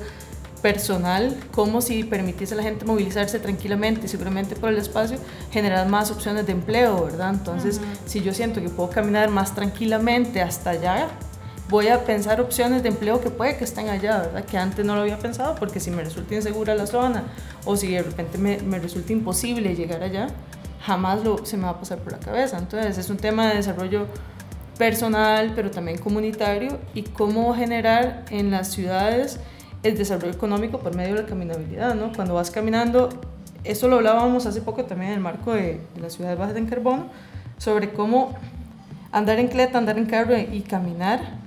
personal, 0.62 1.36
como 1.52 1.80
si 1.80 2.04
permitiese 2.04 2.54
a 2.54 2.56
la 2.56 2.62
gente 2.62 2.84
movilizarse 2.84 3.38
tranquilamente, 3.38 4.08
seguramente 4.08 4.56
por 4.56 4.70
el 4.70 4.78
espacio, 4.78 5.18
generar 5.52 5.88
más 5.88 6.10
opciones 6.10 6.46
de 6.46 6.52
empleo, 6.52 7.04
¿verdad? 7.04 7.30
Entonces, 7.30 7.80
si 8.06 8.22
yo 8.22 8.34
siento 8.34 8.60
que 8.60 8.68
puedo 8.68 8.90
caminar 8.90 9.30
más 9.30 9.54
tranquilamente 9.54 10.42
hasta 10.42 10.70
allá, 10.70 11.08
voy 11.68 11.88
a 11.88 12.04
pensar 12.04 12.40
opciones 12.40 12.82
de 12.82 12.88
empleo 12.88 13.20
que 13.20 13.30
puede 13.30 13.56
que 13.56 13.64
estén 13.64 13.88
allá, 13.88 14.18
¿verdad? 14.18 14.44
Que 14.44 14.58
antes 14.58 14.84
no 14.84 14.94
lo 14.94 15.02
había 15.02 15.18
pensado, 15.18 15.54
porque 15.54 15.80
si 15.80 15.90
me 15.90 16.02
resulta 16.02 16.34
insegura 16.34 16.74
la 16.74 16.86
zona 16.86 17.24
o 17.64 17.76
si 17.76 17.92
de 17.92 18.02
repente 18.02 18.38
me, 18.38 18.58
me 18.58 18.78
resulta 18.78 19.12
imposible 19.12 19.76
llegar 19.76 20.02
allá, 20.02 20.28
jamás 20.84 21.22
lo, 21.22 21.44
se 21.44 21.56
me 21.56 21.64
va 21.64 21.70
a 21.70 21.78
pasar 21.78 21.98
por 21.98 22.12
la 22.12 22.18
cabeza. 22.18 22.58
Entonces, 22.58 22.98
es 22.98 23.10
un 23.10 23.18
tema 23.18 23.48
de 23.48 23.56
desarrollo 23.56 24.06
personal, 24.78 25.52
pero 25.54 25.70
también 25.70 25.98
comunitario, 25.98 26.78
y 26.94 27.02
cómo 27.02 27.54
generar 27.54 28.24
en 28.30 28.50
las 28.50 28.68
ciudades 28.68 29.40
el 29.82 29.98
desarrollo 29.98 30.32
económico 30.32 30.78
por 30.78 30.94
medio 30.94 31.14
de 31.14 31.22
la 31.22 31.28
caminabilidad, 31.28 31.94
¿no? 31.94 32.12
Cuando 32.12 32.34
vas 32.34 32.50
caminando, 32.50 33.08
eso 33.64 33.88
lo 33.88 33.96
hablábamos 33.96 34.46
hace 34.46 34.60
poco 34.60 34.84
también 34.84 35.10
en 35.10 35.18
el 35.18 35.22
marco 35.22 35.52
de, 35.52 35.80
de 35.94 36.00
las 36.00 36.14
ciudades 36.14 36.38
bajas 36.38 36.56
en 36.56 36.66
carbono, 36.66 37.06
sobre 37.58 37.90
cómo 37.90 38.34
andar 39.12 39.38
en 39.38 39.48
cleta, 39.48 39.78
andar 39.78 39.98
en 39.98 40.06
carro 40.06 40.36
y 40.38 40.60
caminar 40.60 41.38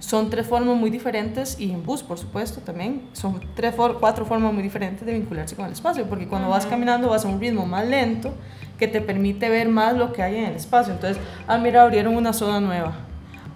son 0.00 0.30
tres 0.30 0.46
formas 0.46 0.76
muy 0.76 0.90
diferentes, 0.90 1.58
y 1.58 1.72
en 1.72 1.84
bus, 1.84 2.02
por 2.02 2.18
supuesto, 2.18 2.60
también, 2.60 3.02
son 3.12 3.40
tres, 3.56 3.74
cuatro 3.98 4.24
formas 4.24 4.52
muy 4.52 4.62
diferentes 4.62 5.04
de 5.04 5.12
vincularse 5.12 5.56
con 5.56 5.66
el 5.66 5.72
espacio, 5.72 6.06
porque 6.08 6.28
cuando 6.28 6.48
vas 6.48 6.66
caminando 6.66 7.08
vas 7.08 7.24
a 7.24 7.28
un 7.28 7.40
ritmo 7.40 7.66
más 7.66 7.86
lento, 7.86 8.32
que 8.78 8.88
te 8.88 9.00
permite 9.00 9.48
ver 9.48 9.68
más 9.68 9.96
lo 9.96 10.12
que 10.12 10.22
hay 10.22 10.36
en 10.36 10.44
el 10.46 10.54
espacio. 10.54 10.92
Entonces, 10.92 11.22
ah, 11.46 11.58
mira, 11.58 11.82
abrieron 11.82 12.16
una 12.16 12.32
zona 12.32 12.60
nueva. 12.60 12.94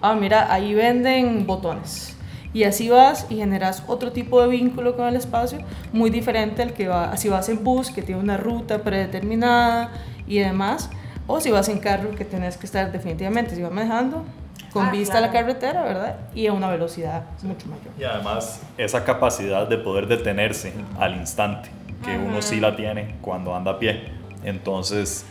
Ah, 0.01 0.15
mira, 0.15 0.51
ahí 0.53 0.73
venden 0.73 1.47
botones. 1.47 2.17
Y 2.53 2.65
así 2.65 2.89
vas 2.89 3.25
y 3.29 3.37
generas 3.37 3.83
otro 3.87 4.11
tipo 4.11 4.41
de 4.41 4.47
vínculo 4.47 4.95
con 4.95 5.07
el 5.07 5.15
espacio, 5.15 5.59
muy 5.91 6.11
diferente 6.11 6.61
al 6.61 6.73
que 6.73 6.87
va, 6.87 7.17
si 7.17 7.27
vas 7.27 7.49
en 7.49 7.63
bus, 7.63 7.89
que 7.89 8.03
tiene 8.03 8.21
una 8.21 8.37
ruta 8.37 8.83
predeterminada 8.83 9.91
y 10.27 10.37
demás, 10.37 10.91
o 11.25 11.39
si 11.39 11.49
vas 11.49 11.67
en 11.69 11.79
carro, 11.79 12.11
que 12.11 12.25
tienes 12.25 12.57
que 12.57 12.67
estar 12.67 12.91
definitivamente, 12.91 13.55
si 13.55 13.61
vas 13.63 13.71
manejando, 13.71 14.23
con 14.71 14.87
ah, 14.87 14.91
vista 14.91 15.17
a 15.17 15.21
la 15.21 15.31
carretera, 15.31 15.83
¿verdad? 15.83 16.17
Y 16.35 16.45
a 16.45 16.53
una 16.53 16.69
velocidad 16.69 17.23
mucho 17.41 17.67
mayor. 17.67 17.93
Y 17.97 18.03
además, 18.03 18.61
esa 18.77 19.03
capacidad 19.03 19.67
de 19.67 19.77
poder 19.77 20.07
detenerse 20.07 20.73
al 20.99 21.15
instante, 21.15 21.69
que 22.05 22.17
uno 22.17 22.41
sí 22.41 22.59
la 22.59 22.75
tiene 22.75 23.15
cuando 23.21 23.55
anda 23.55 23.71
a 23.71 23.79
pie. 23.79 24.22
Entonces, 24.43 25.25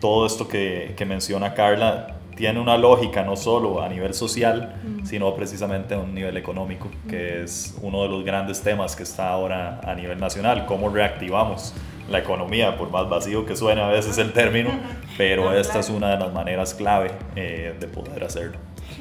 todo 0.00 0.26
esto 0.26 0.48
que, 0.48 0.94
que 0.96 1.04
menciona 1.04 1.54
Carla 1.54 2.18
tiene 2.38 2.60
una 2.60 2.78
lógica 2.78 3.24
no 3.24 3.34
solo 3.34 3.82
a 3.82 3.88
nivel 3.88 4.14
social, 4.14 4.80
sino 5.02 5.34
precisamente 5.34 5.94
a 5.94 5.98
un 5.98 6.14
nivel 6.14 6.36
económico, 6.36 6.88
que 7.08 7.42
es 7.42 7.76
uno 7.82 8.04
de 8.04 8.08
los 8.08 8.24
grandes 8.24 8.62
temas 8.62 8.94
que 8.94 9.02
está 9.02 9.30
ahora 9.30 9.80
a 9.82 9.92
nivel 9.96 10.20
nacional, 10.20 10.64
cómo 10.64 10.88
reactivamos 10.88 11.74
la 12.08 12.20
economía, 12.20 12.78
por 12.78 12.90
más 12.90 13.08
vacío 13.08 13.44
que 13.44 13.56
suene 13.56 13.82
a 13.82 13.88
veces 13.88 14.18
el 14.18 14.32
término, 14.32 14.70
pero 15.18 15.52
esta 15.52 15.80
es 15.80 15.90
una 15.90 16.12
de 16.12 16.18
las 16.18 16.32
maneras 16.32 16.74
clave 16.74 17.10
eh, 17.34 17.74
de 17.78 17.88
poder 17.88 18.22
hacerlo. 18.22 18.56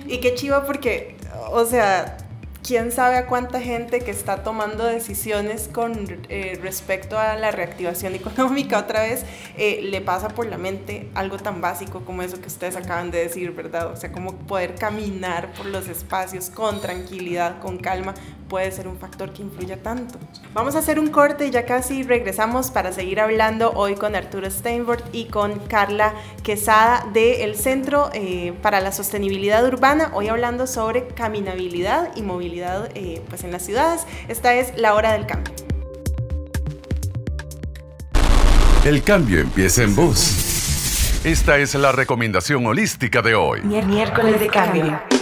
Y 0.07 0.17
qué 0.17 0.33
chiva 0.33 0.65
porque, 0.65 1.15
o 1.51 1.63
sea, 1.63 2.17
quién 2.67 2.91
sabe 2.91 3.15
a 3.15 3.27
cuánta 3.27 3.62
gente 3.62 4.01
que 4.01 4.12
está 4.12 4.43
tomando 4.43 4.83
decisiones 4.83 5.69
con 5.71 5.93
eh, 6.27 6.59
respecto 6.62 7.17
a 7.17 7.38
la 7.38 7.50
reactivación 7.50 8.13
económica 8.15 8.79
otra 8.79 9.03
vez 9.03 9.24
eh, 9.57 9.79
le 9.83 10.01
pasa 10.01 10.27
por 10.27 10.47
la 10.47 10.57
mente 10.57 11.09
algo 11.15 11.38
tan 11.38 11.62
básico 11.62 12.01
como 12.03 12.24
eso 12.24 12.41
que 12.41 12.47
ustedes 12.47 12.75
acaban 12.75 13.09
de 13.09 13.19
decir, 13.19 13.53
¿verdad? 13.53 13.88
O 13.93 13.95
sea, 13.95 14.12
como 14.12 14.36
poder 14.36 14.75
caminar 14.75 15.53
por 15.53 15.67
los 15.67 15.88
espacios 15.88 16.50
con 16.50 16.81
tranquilidad, 16.81 17.62
con 17.62 17.77
calma, 17.77 18.13
puede 18.48 18.72
ser 18.72 18.88
un 18.88 18.98
factor 18.98 19.34
que 19.34 19.42
influya 19.42 19.82
tanto. 19.82 20.20
Vamos 20.54 20.75
a 20.75 20.80
hacer 20.80 21.00
un 21.00 21.08
corte 21.10 21.48
y 21.48 21.51
ya 21.51 21.66
casi 21.66 22.04
regresamos 22.04 22.72
para 22.72 22.92
seguir 22.92 23.20
hablando 23.20 23.72
hoy 23.72 23.96
con 23.96 24.16
Arturo 24.16 24.50
Steinbord 24.50 25.04
y 25.12 25.25
con 25.25 25.60
Carla 25.68 26.13
Quesada 26.44 27.06
del 27.13 27.56
Centro 27.56 28.10
eh, 28.13 28.54
para 28.62 28.82
la 28.82 28.92
Sostenibilidad 28.92 29.66
Urbana, 29.66 30.12
hoy 30.13 30.27
hablando 30.27 30.68
sobre 30.68 31.08
caminabilidad 31.08 32.16
y 32.16 32.22
movilidad 32.22 32.89
eh, 32.96 33.22
pues 33.30 33.44
en 33.44 33.51
las 33.51 33.63
ciudades. 33.63 34.06
Esta 34.27 34.54
es 34.56 34.77
la 34.77 34.94
hora 34.94 35.13
del 35.13 35.25
cambio. 35.25 35.54
El 38.86 39.04
cambio 39.04 39.42
empieza 39.42 39.84
en 39.84 39.96
vos. 39.96 41.22
Esta 41.25 41.58
es 41.58 41.75
la 41.75 41.92
recomendación 41.92 42.66
holística 42.66 43.22
de 43.22 43.36
hoy. 43.36 43.62
Miércoles 43.62 44.39
de 44.39 44.48
cambio. 44.48 45.16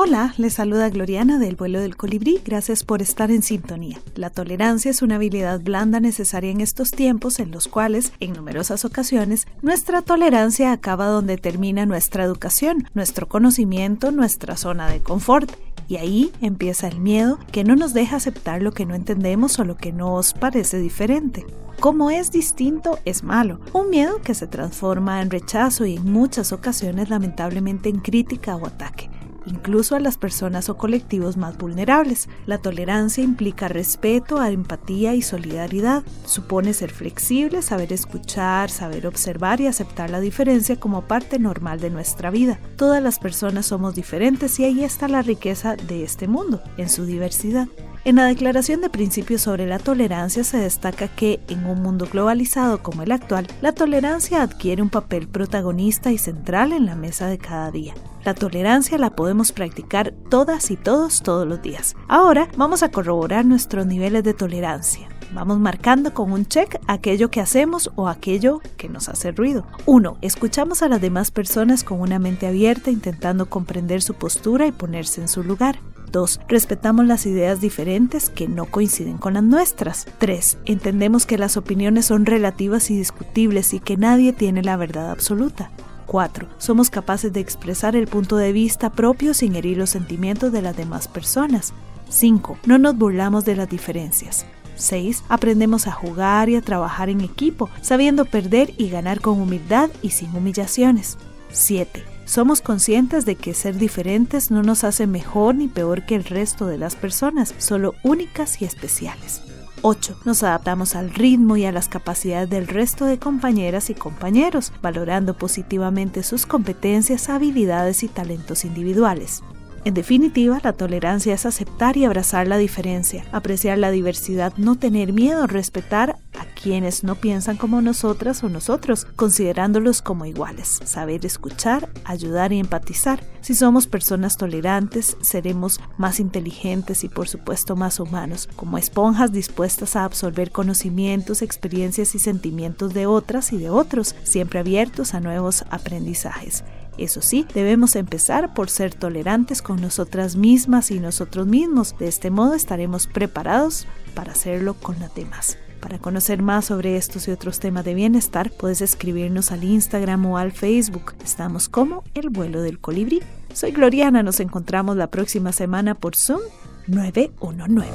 Hola, 0.00 0.32
les 0.36 0.54
saluda 0.54 0.90
Gloriana 0.90 1.40
del 1.40 1.56
vuelo 1.56 1.80
del 1.80 1.96
colibrí. 1.96 2.40
Gracias 2.44 2.84
por 2.84 3.02
estar 3.02 3.32
en 3.32 3.42
sintonía. 3.42 4.00
La 4.14 4.30
tolerancia 4.30 4.92
es 4.92 5.02
una 5.02 5.16
habilidad 5.16 5.60
blanda 5.60 5.98
necesaria 5.98 6.52
en 6.52 6.60
estos 6.60 6.92
tiempos 6.92 7.40
en 7.40 7.50
los 7.50 7.66
cuales, 7.66 8.12
en 8.20 8.32
numerosas 8.32 8.84
ocasiones, 8.84 9.48
nuestra 9.60 10.02
tolerancia 10.02 10.70
acaba 10.70 11.08
donde 11.08 11.36
termina 11.36 11.84
nuestra 11.84 12.22
educación, 12.22 12.88
nuestro 12.94 13.26
conocimiento, 13.26 14.12
nuestra 14.12 14.56
zona 14.56 14.88
de 14.88 15.02
confort. 15.02 15.50
Y 15.88 15.96
ahí 15.96 16.30
empieza 16.40 16.86
el 16.86 17.00
miedo 17.00 17.40
que 17.50 17.64
no 17.64 17.74
nos 17.74 17.92
deja 17.92 18.18
aceptar 18.18 18.62
lo 18.62 18.70
que 18.70 18.86
no 18.86 18.94
entendemos 18.94 19.58
o 19.58 19.64
lo 19.64 19.76
que 19.76 19.92
nos 19.92 20.32
parece 20.32 20.78
diferente. 20.78 21.44
Como 21.80 22.12
es 22.12 22.30
distinto, 22.30 23.00
es 23.04 23.24
malo. 23.24 23.58
Un 23.72 23.90
miedo 23.90 24.22
que 24.22 24.34
se 24.34 24.46
transforma 24.46 25.22
en 25.22 25.30
rechazo 25.30 25.86
y 25.86 25.96
en 25.96 26.08
muchas 26.08 26.52
ocasiones 26.52 27.10
lamentablemente 27.10 27.88
en 27.88 27.98
crítica 27.98 28.54
o 28.54 28.64
ataque 28.64 29.10
incluso 29.48 29.96
a 29.96 30.00
las 30.00 30.18
personas 30.18 30.68
o 30.68 30.76
colectivos 30.76 31.36
más 31.36 31.56
vulnerables. 31.56 32.28
La 32.46 32.58
tolerancia 32.58 33.24
implica 33.24 33.68
respeto, 33.68 34.42
empatía 34.44 35.14
y 35.14 35.22
solidaridad. 35.22 36.02
Supone 36.24 36.74
ser 36.74 36.90
flexible, 36.90 37.62
saber 37.62 37.92
escuchar, 37.92 38.70
saber 38.70 39.06
observar 39.06 39.60
y 39.60 39.66
aceptar 39.66 40.10
la 40.10 40.20
diferencia 40.20 40.78
como 40.78 41.02
parte 41.02 41.38
normal 41.38 41.80
de 41.80 41.90
nuestra 41.90 42.30
vida. 42.30 42.60
Todas 42.76 43.02
las 43.02 43.18
personas 43.18 43.66
somos 43.66 43.94
diferentes 43.94 44.58
y 44.60 44.64
ahí 44.64 44.84
está 44.84 45.08
la 45.08 45.22
riqueza 45.22 45.76
de 45.76 46.04
este 46.04 46.28
mundo, 46.28 46.62
en 46.76 46.88
su 46.88 47.04
diversidad. 47.04 47.68
En 48.08 48.16
la 48.16 48.24
Declaración 48.24 48.80
de 48.80 48.88
Principios 48.88 49.42
sobre 49.42 49.66
la 49.66 49.78
Tolerancia 49.78 50.42
se 50.42 50.56
destaca 50.56 51.08
que, 51.08 51.40
en 51.48 51.66
un 51.66 51.82
mundo 51.82 52.08
globalizado 52.10 52.82
como 52.82 53.02
el 53.02 53.12
actual, 53.12 53.46
la 53.60 53.72
tolerancia 53.72 54.40
adquiere 54.40 54.80
un 54.80 54.88
papel 54.88 55.28
protagonista 55.28 56.10
y 56.10 56.16
central 56.16 56.72
en 56.72 56.86
la 56.86 56.94
mesa 56.94 57.26
de 57.26 57.36
cada 57.36 57.70
día. 57.70 57.92
La 58.24 58.32
tolerancia 58.32 58.96
la 58.96 59.10
podemos 59.10 59.52
practicar 59.52 60.14
todas 60.30 60.70
y 60.70 60.76
todos 60.78 61.22
todos 61.22 61.46
los 61.46 61.60
días. 61.60 61.96
Ahora 62.08 62.48
vamos 62.56 62.82
a 62.82 62.90
corroborar 62.90 63.44
nuestros 63.44 63.84
niveles 63.84 64.24
de 64.24 64.32
tolerancia. 64.32 65.10
Vamos 65.34 65.58
marcando 65.58 66.14
con 66.14 66.32
un 66.32 66.46
check 66.46 66.80
aquello 66.86 67.30
que 67.30 67.42
hacemos 67.42 67.90
o 67.94 68.08
aquello 68.08 68.62
que 68.78 68.88
nos 68.88 69.10
hace 69.10 69.32
ruido. 69.32 69.66
1. 69.84 70.16
Escuchamos 70.22 70.82
a 70.82 70.88
las 70.88 71.02
demás 71.02 71.30
personas 71.30 71.84
con 71.84 72.00
una 72.00 72.18
mente 72.18 72.46
abierta 72.46 72.90
intentando 72.90 73.50
comprender 73.50 74.00
su 74.00 74.14
postura 74.14 74.66
y 74.66 74.72
ponerse 74.72 75.20
en 75.20 75.28
su 75.28 75.42
lugar. 75.42 75.80
2. 76.10 76.40
Respetamos 76.48 77.06
las 77.06 77.26
ideas 77.26 77.60
diferentes 77.60 78.30
que 78.30 78.48
no 78.48 78.66
coinciden 78.66 79.18
con 79.18 79.34
las 79.34 79.42
nuestras. 79.42 80.06
3. 80.18 80.58
Entendemos 80.64 81.26
que 81.26 81.38
las 81.38 81.56
opiniones 81.56 82.06
son 82.06 82.26
relativas 82.26 82.90
y 82.90 82.96
discutibles 82.96 83.74
y 83.74 83.80
que 83.80 83.96
nadie 83.96 84.32
tiene 84.32 84.62
la 84.62 84.76
verdad 84.76 85.10
absoluta. 85.10 85.70
4. 86.06 86.48
Somos 86.58 86.90
capaces 86.90 87.32
de 87.32 87.40
expresar 87.40 87.94
el 87.94 88.06
punto 88.06 88.36
de 88.36 88.52
vista 88.52 88.90
propio 88.90 89.34
sin 89.34 89.54
herir 89.54 89.76
los 89.76 89.90
sentimientos 89.90 90.52
de 90.52 90.62
las 90.62 90.76
demás 90.76 91.06
personas. 91.06 91.74
5. 92.08 92.58
No 92.66 92.78
nos 92.78 92.96
burlamos 92.96 93.44
de 93.44 93.56
las 93.56 93.68
diferencias. 93.68 94.46
6. 94.76 95.24
Aprendemos 95.28 95.86
a 95.86 95.92
jugar 95.92 96.48
y 96.48 96.56
a 96.56 96.62
trabajar 96.62 97.10
en 97.10 97.20
equipo, 97.20 97.68
sabiendo 97.82 98.24
perder 98.24 98.72
y 98.78 98.88
ganar 98.88 99.20
con 99.20 99.40
humildad 99.40 99.90
y 100.02 100.10
sin 100.10 100.34
humillaciones. 100.34 101.18
7. 101.50 102.17
Somos 102.28 102.60
conscientes 102.60 103.24
de 103.24 103.36
que 103.36 103.54
ser 103.54 103.78
diferentes 103.78 104.50
no 104.50 104.62
nos 104.62 104.84
hace 104.84 105.06
mejor 105.06 105.54
ni 105.54 105.66
peor 105.66 106.04
que 106.04 106.14
el 106.14 106.24
resto 106.24 106.66
de 106.66 106.76
las 106.76 106.94
personas, 106.94 107.54
solo 107.56 107.94
únicas 108.02 108.60
y 108.60 108.66
especiales. 108.66 109.40
8. 109.80 110.18
Nos 110.26 110.42
adaptamos 110.42 110.94
al 110.94 111.08
ritmo 111.08 111.56
y 111.56 111.64
a 111.64 111.72
las 111.72 111.88
capacidades 111.88 112.50
del 112.50 112.68
resto 112.68 113.06
de 113.06 113.18
compañeras 113.18 113.88
y 113.88 113.94
compañeros, 113.94 114.74
valorando 114.82 115.38
positivamente 115.38 116.22
sus 116.22 116.44
competencias, 116.44 117.30
habilidades 117.30 118.02
y 118.02 118.08
talentos 118.08 118.66
individuales. 118.66 119.42
En 119.84 119.94
definitiva, 119.94 120.60
la 120.62 120.72
tolerancia 120.72 121.34
es 121.34 121.46
aceptar 121.46 121.96
y 121.96 122.04
abrazar 122.04 122.46
la 122.46 122.58
diferencia, 122.58 123.24
apreciar 123.32 123.78
la 123.78 123.90
diversidad, 123.90 124.52
no 124.56 124.76
tener 124.76 125.12
miedo, 125.12 125.46
respetar 125.46 126.16
a 126.38 126.44
quienes 126.60 127.04
no 127.04 127.14
piensan 127.14 127.56
como 127.56 127.80
nosotras 127.80 128.42
o 128.44 128.48
nosotros, 128.48 129.06
considerándolos 129.16 130.02
como 130.02 130.26
iguales, 130.26 130.80
saber 130.84 131.24
escuchar, 131.24 131.88
ayudar 132.04 132.52
y 132.52 132.58
empatizar. 132.58 133.22
Si 133.40 133.54
somos 133.54 133.86
personas 133.86 134.36
tolerantes, 134.36 135.16
seremos 135.20 135.80
más 135.96 136.20
inteligentes 136.20 137.04
y 137.04 137.08
por 137.08 137.28
supuesto 137.28 137.76
más 137.76 138.00
humanos, 138.00 138.48
como 138.56 138.78
esponjas 138.78 139.32
dispuestas 139.32 139.96
a 139.96 140.04
absorber 140.04 140.50
conocimientos, 140.50 141.40
experiencias 141.42 142.14
y 142.14 142.18
sentimientos 142.18 142.94
de 142.94 143.06
otras 143.06 143.52
y 143.52 143.58
de 143.58 143.70
otros, 143.70 144.14
siempre 144.24 144.58
abiertos 144.58 145.14
a 145.14 145.20
nuevos 145.20 145.64
aprendizajes. 145.70 146.64
Eso 146.98 147.22
sí, 147.22 147.46
debemos 147.54 147.94
empezar 147.94 148.52
por 148.54 148.70
ser 148.70 148.92
tolerantes 148.92 149.62
con 149.62 149.80
nosotras 149.80 150.34
mismas 150.34 150.90
y 150.90 150.98
nosotros 150.98 151.46
mismos. 151.46 151.96
De 151.98 152.08
este 152.08 152.30
modo 152.30 152.54
estaremos 152.54 153.06
preparados 153.06 153.86
para 154.14 154.32
hacerlo 154.32 154.74
con 154.74 154.98
las 154.98 155.14
demás. 155.14 155.58
Para 155.80 155.98
conocer 155.98 156.42
más 156.42 156.66
sobre 156.66 156.96
estos 156.96 157.28
y 157.28 157.30
otros 157.30 157.60
temas 157.60 157.84
de 157.84 157.94
bienestar, 157.94 158.50
puedes 158.50 158.80
escribirnos 158.80 159.52
al 159.52 159.62
Instagram 159.62 160.26
o 160.26 160.38
al 160.38 160.50
Facebook. 160.50 161.14
Estamos 161.22 161.68
como 161.68 162.02
El 162.14 162.30
vuelo 162.30 162.62
del 162.62 162.80
colibrí. 162.80 163.22
Soy 163.54 163.70
Gloriana, 163.70 164.24
nos 164.24 164.40
encontramos 164.40 164.96
la 164.96 165.06
próxima 165.08 165.52
semana 165.52 165.94
por 165.94 166.16
Zoom 166.16 166.40
919. 166.88 167.88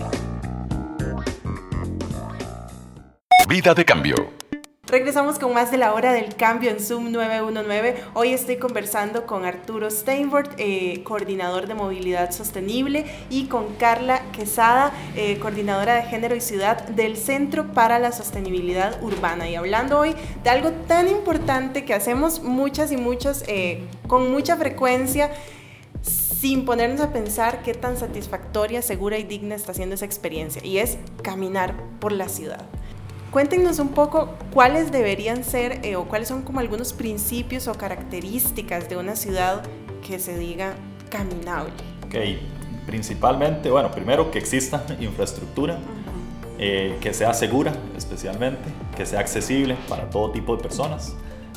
Vida 3.50 3.74
de 3.74 3.83
cambio. 3.83 4.42
Regresamos 4.86 5.40
con 5.40 5.54
más 5.54 5.72
de 5.72 5.78
la 5.78 5.94
hora 5.94 6.12
del 6.12 6.36
cambio 6.36 6.70
en 6.70 6.82
Zoom 6.82 7.10
919. 7.13 8.04
Hoy 8.16 8.34
estoy 8.34 8.58
conversando 8.58 9.25
con 9.25 9.46
Arturo 9.46 9.90
Steinbord, 9.90 10.50
eh, 10.58 11.04
coordinador 11.06 11.68
de 11.68 11.74
movilidad 11.74 12.32
sostenible, 12.32 13.06
y 13.30 13.46
con 13.46 13.75
Carla 13.75 14.22
Quesada, 14.34 14.92
eh, 15.16 15.40
coordinadora 15.40 15.96
de 15.96 16.02
género 16.02 16.36
y 16.36 16.42
ciudad 16.42 16.86
del 16.90 17.16
Centro 17.16 17.72
para 17.72 17.98
la 17.98 18.12
Sostenibilidad 18.12 19.02
Urbana. 19.02 19.50
Y 19.50 19.56
hablando 19.56 20.00
hoy 20.00 20.16
de 20.44 20.50
algo 20.50 20.72
tan 20.86 21.08
importante 21.08 21.86
que 21.86 21.94
hacemos 21.94 22.44
muchas 22.44 22.92
y 22.92 22.98
muchos 22.98 23.46
eh, 23.48 23.88
con 24.08 24.30
mucha 24.32 24.58
frecuencia 24.58 25.32
sin 26.02 26.66
ponernos 26.66 27.00
a 27.00 27.13
pensar 27.13 27.62
qué 27.63 27.74
tan 27.74 27.96
satisfactoria, 27.96 28.82
segura 28.82 29.18
y 29.18 29.24
digna 29.24 29.56
está 29.56 29.74
siendo 29.74 29.96
esa 29.96 30.04
experiencia, 30.04 30.62
y 30.62 30.80
es 30.80 30.98
caminar 31.22 31.74
por 32.02 32.12
la 32.12 32.28
ciudad. 32.28 32.66
Cuéntenos 33.34 33.80
un 33.80 33.88
poco 33.88 34.36
cuáles 34.54 34.92
deberían 34.92 35.44
ser 35.44 35.84
eh, 35.84 35.96
o 35.96 36.06
cuáles 36.06 36.28
son 36.28 36.44
como 36.44 36.60
algunos 36.60 36.94
principios 36.94 37.68
o 37.68 37.74
características 37.74 38.88
de 38.90 38.96
una 38.96 39.16
ciudad 39.16 39.63
que 40.08 40.20
se 40.20 40.38
diga 40.38 40.75
caminable. 41.10 41.74
Ok, 42.06 42.13
principalmente, 42.86 43.72
bueno, 43.72 43.90
primero 43.90 44.30
que 44.30 44.38
exista 44.38 44.86
infraestructura, 45.00 45.80
eh, 46.60 46.96
que 47.02 47.12
sea 47.12 47.34
segura 47.34 47.74
especialmente, 47.98 48.70
que 48.96 49.04
sea 49.04 49.22
accesible 49.22 49.78
para 49.90 50.12
todo 50.12 50.30
tipo 50.30 50.56
de 50.56 50.62
personas. 50.62 51.16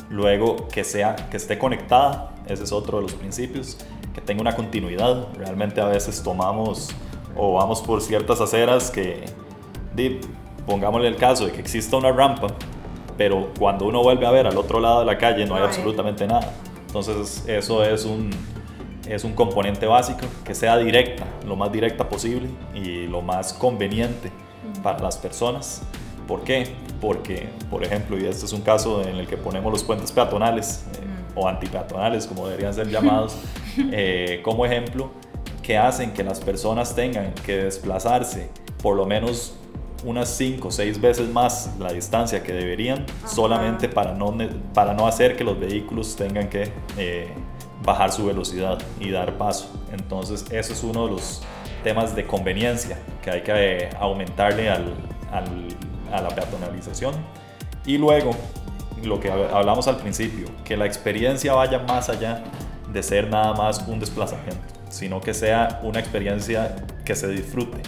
Luego 0.09 0.67
que, 0.69 0.83
sea, 0.83 1.15
que 1.29 1.37
esté 1.37 1.59
conectada, 1.59 2.33
ese 2.47 2.63
es 2.63 2.71
otro 2.71 2.97
de 2.97 3.03
los 3.03 3.13
principios, 3.13 3.77
que 4.15 4.21
tenga 4.21 4.41
una 4.41 4.55
continuidad. 4.55 5.27
Realmente 5.35 5.79
a 5.79 5.85
veces 5.85 6.23
tomamos 6.23 6.89
o 7.35 7.53
vamos 7.53 7.81
por 7.83 8.01
ciertas 8.01 8.41
aceras 8.41 8.89
que 8.89 9.25
pongámosle 10.67 11.07
el 11.07 11.15
caso 11.15 11.45
de 11.45 11.53
que 11.53 11.61
exista 11.61 11.97
una 11.97 12.11
rampa, 12.11 12.47
pero 13.17 13.51
cuando 13.57 13.85
uno 13.85 14.03
vuelve 14.03 14.27
a 14.27 14.31
ver 14.31 14.45
al 14.45 14.57
otro 14.57 14.79
lado 14.79 14.99
de 14.99 15.05
la 15.05 15.17
calle 15.17 15.47
no 15.47 15.55
hay 15.55 15.63
absolutamente 15.63 16.27
nada. 16.27 16.53
Entonces 16.85 17.43
eso 17.47 17.83
es 17.83 18.05
un, 18.05 18.29
es 19.07 19.23
un 19.23 19.33
componente 19.33 19.87
básico, 19.87 20.27
que 20.43 20.53
sea 20.53 20.77
directa, 20.77 21.25
lo 21.47 21.55
más 21.55 21.71
directa 21.71 22.07
posible 22.07 22.49
y 22.75 23.07
lo 23.07 23.21
más 23.21 23.53
conveniente 23.53 24.31
para 24.83 24.99
las 24.99 25.17
personas. 25.17 25.81
¿Por 26.27 26.43
qué? 26.43 26.67
Porque, 26.99 27.47
por 27.71 27.83
ejemplo, 27.83 28.17
y 28.17 28.25
este 28.25 28.45
es 28.45 28.51
un 28.51 28.61
caso 28.61 29.01
en 29.01 29.15
el 29.15 29.27
que 29.27 29.37
ponemos 29.37 29.71
los 29.71 29.83
puentes 29.83 30.11
peatonales 30.11 30.85
eh, 30.93 31.05
o 31.35 31.47
antipeatonales, 31.47 32.27
como 32.27 32.47
deberían 32.47 32.73
ser 32.73 32.89
llamados, 32.89 33.37
eh, 33.91 34.41
como 34.43 34.65
ejemplo, 34.65 35.11
que 35.63 35.77
hacen 35.77 36.11
que 36.11 36.23
las 36.23 36.41
personas 36.41 36.93
tengan 36.93 37.33
que 37.45 37.63
desplazarse 37.63 38.49
por 38.81 38.97
lo 38.97 39.05
menos 39.05 39.55
unas 40.07 40.29
5 40.29 40.69
o 40.69 40.71
6 40.71 41.01
veces 41.01 41.29
más 41.29 41.75
la 41.79 41.91
distancia 41.91 42.41
que 42.41 42.53
deberían, 42.53 43.05
solamente 43.25 43.89
para 43.89 44.13
no, 44.13 44.35
para 44.73 44.93
no 44.93 45.05
hacer 45.05 45.35
que 45.35 45.43
los 45.43 45.59
vehículos 45.59 46.15
tengan 46.15 46.47
que 46.47 46.71
eh, 46.97 47.27
bajar 47.83 48.13
su 48.13 48.25
velocidad 48.25 48.79
y 49.01 49.11
dar 49.11 49.37
paso. 49.37 49.69
Entonces, 49.91 50.45
eso 50.49 50.71
es 50.71 50.83
uno 50.83 51.07
de 51.07 51.11
los 51.11 51.43
temas 51.83 52.15
de 52.15 52.25
conveniencia 52.25 52.97
que 53.21 53.31
hay 53.31 53.41
que 53.41 53.51
eh, 53.53 53.89
aumentarle 53.99 54.69
al, 54.69 54.93
a 55.29 56.21
la 56.21 56.29
peatonalización. 56.29 57.13
Y 57.85 57.97
luego, 57.97 58.31
lo 59.03 59.19
que 59.19 59.29
hablamos 59.29 59.89
al 59.89 59.97
principio, 59.97 60.47
que 60.63 60.77
la 60.77 60.85
experiencia 60.85 61.53
vaya 61.53 61.79
más 61.79 62.07
allá 62.07 62.45
de 62.93 63.03
ser 63.03 63.29
nada 63.29 63.53
más 63.53 63.85
un 63.85 63.99
desplazamiento, 63.99 64.63
sino 64.89 65.19
que 65.19 65.33
sea 65.33 65.81
una 65.83 65.99
experiencia 65.99 66.77
que 67.03 67.13
se 67.13 67.27
disfrute 67.27 67.81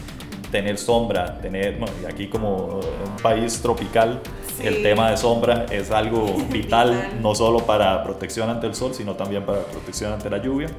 tener 0.51 0.77
sombra, 0.77 1.39
tener, 1.39 1.77
bueno, 1.77 1.93
y 2.01 2.05
aquí 2.05 2.27
como 2.27 2.79
un 2.79 3.21
país 3.21 3.62
tropical, 3.62 4.21
el 4.62 4.81
tema 4.81 5.12
de 5.12 5.17
sombra 5.17 5.65
es 5.71 5.91
algo 5.91 6.35
vital, 6.51 7.19
no 7.21 7.35
solo 7.35 7.59
para 7.59 8.03
protección 8.03 8.49
ante 8.49 8.67
el 8.67 8.75
sol, 8.75 8.93
sino 8.93 9.15
también 9.15 9.45
para 9.45 9.59
protección 9.62 10.12
ante 10.12 10.29
la 10.29 10.41
lluvia. 10.41 10.69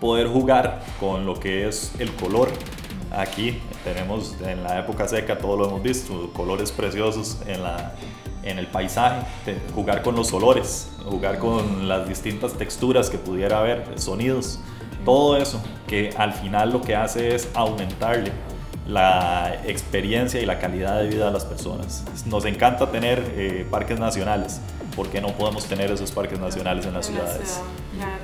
Poder 0.00 0.28
jugar 0.28 0.82
con 1.00 1.24
lo 1.24 1.38
que 1.38 1.66
es 1.66 1.92
el 1.98 2.12
color. 2.12 2.50
Aquí 3.10 3.60
tenemos 3.82 4.36
en 4.44 4.62
la 4.62 4.78
época 4.80 5.08
seca, 5.08 5.38
todo 5.38 5.56
lo 5.56 5.68
hemos 5.68 5.82
visto, 5.82 6.30
colores 6.34 6.70
preciosos 6.70 7.38
en, 7.46 7.62
la, 7.62 7.94
en 8.42 8.58
el 8.58 8.66
paisaje, 8.66 9.24
jugar 9.74 10.02
con 10.02 10.16
los 10.16 10.32
olores, 10.32 10.90
jugar 11.04 11.38
con 11.38 11.88
las 11.88 12.06
distintas 12.08 12.54
texturas 12.54 13.08
que 13.08 13.16
pudiera 13.16 13.60
haber, 13.60 13.86
sonidos, 13.96 14.58
todo 15.04 15.36
eso 15.36 15.62
que 15.86 16.10
al 16.18 16.32
final 16.32 16.72
lo 16.72 16.82
que 16.82 16.96
hace 16.96 17.34
es 17.34 17.48
aumentarle 17.54 18.32
la 18.86 19.62
experiencia 19.66 20.40
y 20.40 20.46
la 20.46 20.58
calidad 20.58 21.00
de 21.00 21.08
vida 21.08 21.26
de 21.26 21.32
las 21.32 21.44
personas. 21.44 22.04
Nos 22.26 22.44
encanta 22.44 22.90
tener 22.90 23.22
eh, 23.36 23.66
parques 23.70 23.98
nacionales. 23.98 24.60
¿Por 24.94 25.08
qué 25.08 25.20
no 25.20 25.28
podemos 25.36 25.66
tener 25.66 25.90
esos 25.90 26.10
parques 26.12 26.38
nacionales 26.38 26.86
en 26.86 26.94
las 26.94 27.06
ciudades? 27.06 27.60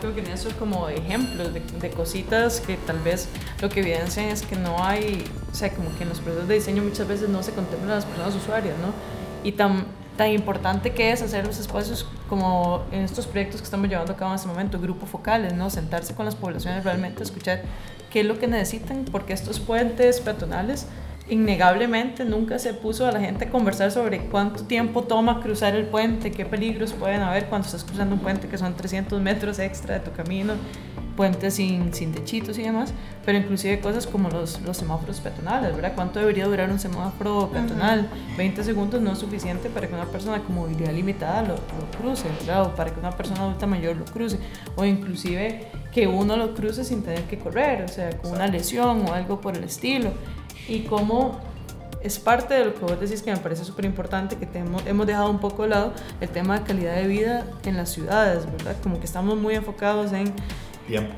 creo 0.01 0.15
que 0.15 0.21
en 0.21 0.29
eso 0.29 0.49
es 0.49 0.55
como 0.55 0.89
ejemplos 0.89 1.53
de, 1.55 1.91
cositas 1.91 2.61
que 2.61 2.77
tal 2.77 2.99
vez 2.99 3.29
lo 3.61 3.69
que 3.69 3.81
evidencian 3.81 4.27
es 4.27 4.43
que 4.43 4.57
no 4.57 4.83
hay, 4.83 5.25
o 5.51 5.55
sea, 5.55 5.73
como 5.73 5.97
que 5.97 6.03
en 6.03 6.09
los 6.09 6.21
procesos 6.21 6.49
de 6.49 6.55
diseño 6.55 6.83
muchas 6.83 7.07
veces 7.07 7.29
no 7.29 7.43
se 7.43 7.53
contemplan 7.53 7.93
a 7.93 7.95
las 7.97 8.05
personas 8.05 8.35
usuarias, 8.35 8.75
¿no? 8.79 8.93
Y 9.49 9.53
tan, 9.53 9.87
tan 10.17 10.31
importante 10.31 10.93
que 10.93 11.13
es 11.13 11.23
hacer 11.23 11.47
los 11.47 11.59
espacios 11.59 12.07
como 12.29 12.85
en 12.91 13.03
estos 13.03 13.27
proyectos 13.27 13.61
que 13.61 13.65
estamos 13.65 13.89
llevando 13.89 14.13
a 14.13 14.17
cabo 14.17 14.33
en 14.33 14.37
este 14.37 14.49
momento, 14.49 14.81
grupos 14.81 15.09
focales, 15.09 15.53
¿no? 15.55 15.71
Sentarse 15.71 16.15
con 16.15 16.25
las 16.25 16.35
poblaciones, 16.35 16.85
realmente 16.85 17.23
escuchar 17.23 17.63
qué 18.13 18.21
es 18.21 18.27
lo 18.27 18.39
que 18.39 18.47
necesitan, 18.47 19.05
porque 19.11 19.33
estos 19.33 19.59
puentes 19.59 20.21
peatonales 20.21 20.87
innegablemente 21.29 22.25
nunca 22.25 22.59
se 22.59 22.75
puso 22.75 23.07
a 23.07 23.13
la 23.13 23.21
gente 23.21 23.47
a 23.47 23.51
conversar 23.51 23.91
sobre 23.91 24.27
cuánto 24.27 24.65
tiempo 24.65 25.03
toma 25.03 25.41
cruzar 25.41 25.75
el 25.75 25.87
puente, 25.87 26.31
qué 26.31 26.45
peligros 26.45 26.93
pueden 26.93 27.23
haber 27.23 27.47
cuando 27.47 27.67
estás 27.67 27.85
cruzando 27.85 28.15
un 28.15 28.21
puente 28.21 28.49
que 28.49 28.59
son 28.59 28.75
300 28.75 29.21
metros 29.21 29.59
extra 29.59 29.95
de 29.95 30.01
tu 30.01 30.13
camino, 30.13 30.55
puentes 31.17 31.55
sin, 31.55 31.93
sin 31.93 32.13
techitos 32.13 32.59
y 32.59 32.63
demás, 32.63 32.93
pero 33.25 33.39
inclusive 33.39 33.81
cosas 33.81 34.07
como 34.07 34.31
los, 34.31 34.61
los 34.63 34.77
semáforos 34.77 35.21
peatonales, 35.21 35.75
¿verdad? 35.75 35.93
¿Cuánto 35.95 36.19
debería 36.19 36.47
durar 36.47 36.71
un 36.71 36.79
semáforo 36.79 37.51
peatonal? 37.53 38.09
20 38.37 38.65
segundos 38.65 39.01
no 39.01 39.13
es 39.13 39.19
suficiente 39.19 39.69
para 39.69 39.89
que 39.89 39.95
una 39.95 40.07
persona 40.07 40.43
con 40.43 40.55
movilidad 40.55 40.93
limitada 40.93 41.43
lo, 41.43 41.55
lo 41.55 41.99
cruce, 41.99 42.29
¿verdad? 42.41 42.63
O 42.63 42.75
para 42.75 42.93
que 42.93 43.01
una 43.01 43.11
persona 43.11 43.43
adulta 43.43 43.67
mayor 43.67 43.97
lo 43.97 44.05
cruce, 44.05 44.39
o 44.77 44.85
inclusive 44.85 45.69
que 45.93 46.07
uno 46.07 46.37
lo 46.37 46.55
cruce 46.55 46.85
sin 46.85 47.03
tener 47.03 47.25
que 47.25 47.39
correr, 47.39 47.85
o 47.85 47.89
sea, 47.89 48.11
con 48.19 48.33
una 48.33 48.47
lesión 48.47 49.07
o 49.09 49.13
algo 49.13 49.41
por 49.41 49.57
el 49.57 49.65
estilo. 49.65 50.11
Y 50.69 50.81
cómo 50.81 51.41
es 52.03 52.19
parte 52.19 52.55
de 52.55 52.65
lo 52.65 52.75
que 52.75 52.81
vos 52.81 53.01
decís 53.01 53.23
que 53.23 53.31
me 53.31 53.39
parece 53.39 53.65
súper 53.65 53.85
importante, 53.85 54.37
que 54.37 54.59
hemos, 54.59 54.85
hemos 54.87 55.07
dejado 55.07 55.31
un 55.31 55.39
poco 55.39 55.63
de 55.63 55.69
lado 55.69 55.93
el 56.21 56.29
tema 56.29 56.59
de 56.59 56.65
calidad 56.65 56.97
de 56.97 57.07
vida 57.07 57.47
en 57.65 57.77
las 57.77 57.91
ciudades, 57.91 58.51
¿verdad? 58.51 58.77
Como 58.83 58.99
que 58.99 59.07
estamos 59.07 59.39
muy 59.39 59.55
enfocados 59.55 60.13
en 60.13 60.33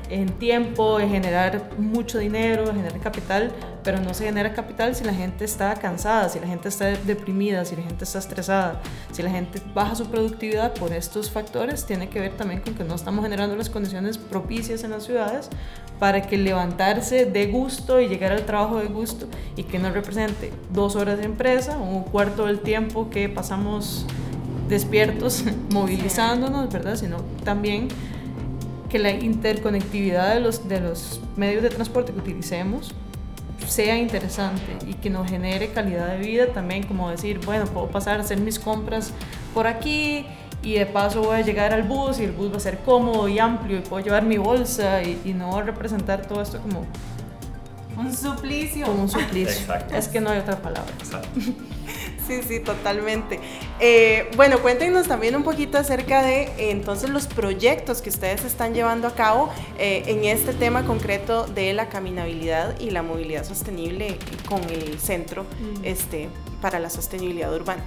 en 0.09 0.29
tiempo, 0.37 0.99
en 0.99 1.09
generar 1.09 1.69
mucho 1.77 2.19
dinero, 2.19 2.69
en 2.69 2.75
generar 2.75 2.99
capital, 2.99 3.51
pero 3.83 3.99
no 3.99 4.13
se 4.13 4.25
genera 4.25 4.53
capital 4.53 4.95
si 4.95 5.03
la 5.03 5.13
gente 5.13 5.45
está 5.45 5.73
cansada, 5.75 6.29
si 6.29 6.39
la 6.39 6.47
gente 6.47 6.69
está 6.69 6.85
deprimida, 6.85 7.65
si 7.65 7.75
la 7.75 7.83
gente 7.83 8.03
está 8.03 8.19
estresada, 8.19 8.81
si 9.11 9.21
la 9.21 9.29
gente 9.29 9.61
baja 9.73 9.95
su 9.95 10.05
productividad 10.05 10.73
por 10.73 10.93
estos 10.93 11.29
factores, 11.31 11.85
tiene 11.85 12.09
que 12.09 12.19
ver 12.19 12.33
también 12.33 12.61
con 12.61 12.75
que 12.75 12.83
no 12.83 12.95
estamos 12.95 13.23
generando 13.23 13.55
las 13.55 13.69
condiciones 13.69 14.17
propicias 14.17 14.83
en 14.83 14.91
las 14.91 15.03
ciudades 15.03 15.49
para 15.99 16.21
que 16.21 16.37
levantarse 16.37 17.25
de 17.25 17.47
gusto 17.47 18.01
y 18.01 18.07
llegar 18.07 18.31
al 18.31 18.45
trabajo 18.45 18.79
de 18.79 18.87
gusto 18.87 19.27
y 19.55 19.63
que 19.63 19.79
no 19.79 19.91
represente 19.91 20.51
dos 20.71 20.95
horas 20.95 21.17
de 21.17 21.25
empresa, 21.25 21.77
un 21.77 22.03
cuarto 22.03 22.45
del 22.45 22.59
tiempo 22.59 23.09
que 23.09 23.29
pasamos 23.29 24.05
despiertos, 24.67 25.43
movilizándonos, 25.71 26.71
¿verdad? 26.71 26.95
Sino 26.95 27.17
también 27.43 27.87
que 28.95 28.99
la 28.99 29.11
interconectividad 29.11 30.35
de 30.35 30.39
los, 30.39 30.69
de 30.69 30.79
los 30.79 31.19
medios 31.35 31.61
de 31.61 31.69
transporte 31.69 32.13
que 32.13 32.19
utilicemos 32.19 32.93
sea 33.67 33.97
interesante 33.97 34.77
y 34.87 34.93
que 34.93 35.09
nos 35.09 35.29
genere 35.29 35.67
calidad 35.71 36.07
de 36.13 36.19
vida 36.19 36.47
también, 36.53 36.83
como 36.83 37.09
decir, 37.09 37.41
bueno, 37.45 37.65
puedo 37.65 37.87
pasar 37.87 38.19
a 38.19 38.21
hacer 38.21 38.39
mis 38.39 38.57
compras 38.57 39.11
por 39.53 39.67
aquí 39.67 40.25
y 40.63 40.75
de 40.75 40.85
paso 40.85 41.23
voy 41.23 41.35
a 41.35 41.41
llegar 41.41 41.73
al 41.73 41.83
bus 41.83 42.21
y 42.21 42.23
el 42.23 42.31
bus 42.31 42.53
va 42.53 42.55
a 42.55 42.61
ser 42.61 42.77
cómodo 42.85 43.27
y 43.27 43.37
amplio 43.37 43.79
y 43.79 43.81
puedo 43.81 44.01
llevar 44.01 44.23
mi 44.23 44.37
bolsa 44.37 45.03
y, 45.03 45.21
y 45.25 45.33
no 45.33 45.61
representar 45.61 46.25
todo 46.25 46.41
esto 46.41 46.61
como 46.61 46.85
un 47.97 48.15
suplicio. 48.15 48.85
Como 48.85 49.01
un 49.01 49.09
suplicio. 49.09 49.75
Es 49.93 50.07
que 50.07 50.21
no 50.21 50.29
hay 50.29 50.39
otra 50.39 50.55
palabra. 50.55 50.93
Sí, 52.27 52.41
sí, 52.41 52.59
totalmente. 52.59 53.39
Eh, 53.79 54.31
bueno, 54.35 54.59
cuéntenos 54.59 55.07
también 55.07 55.35
un 55.35 55.43
poquito 55.43 55.77
acerca 55.77 56.23
de 56.23 56.71
entonces 56.71 57.09
los 57.09 57.27
proyectos 57.27 58.01
que 58.01 58.09
ustedes 58.09 58.43
están 58.45 58.73
llevando 58.73 59.07
a 59.07 59.11
cabo 59.11 59.49
eh, 59.77 60.03
en 60.07 60.25
este 60.25 60.53
tema 60.53 60.85
concreto 60.85 61.45
de 61.45 61.73
la 61.73 61.87
caminabilidad 61.89 62.79
y 62.79 62.89
la 62.89 63.03
movilidad 63.03 63.43
sostenible 63.43 64.17
con 64.49 64.63
el 64.63 64.99
Centro 64.99 65.43
mm. 65.43 65.85
este, 65.85 66.29
para 66.61 66.79
la 66.79 66.89
Sostenibilidad 66.89 67.53
Urbana. 67.53 67.83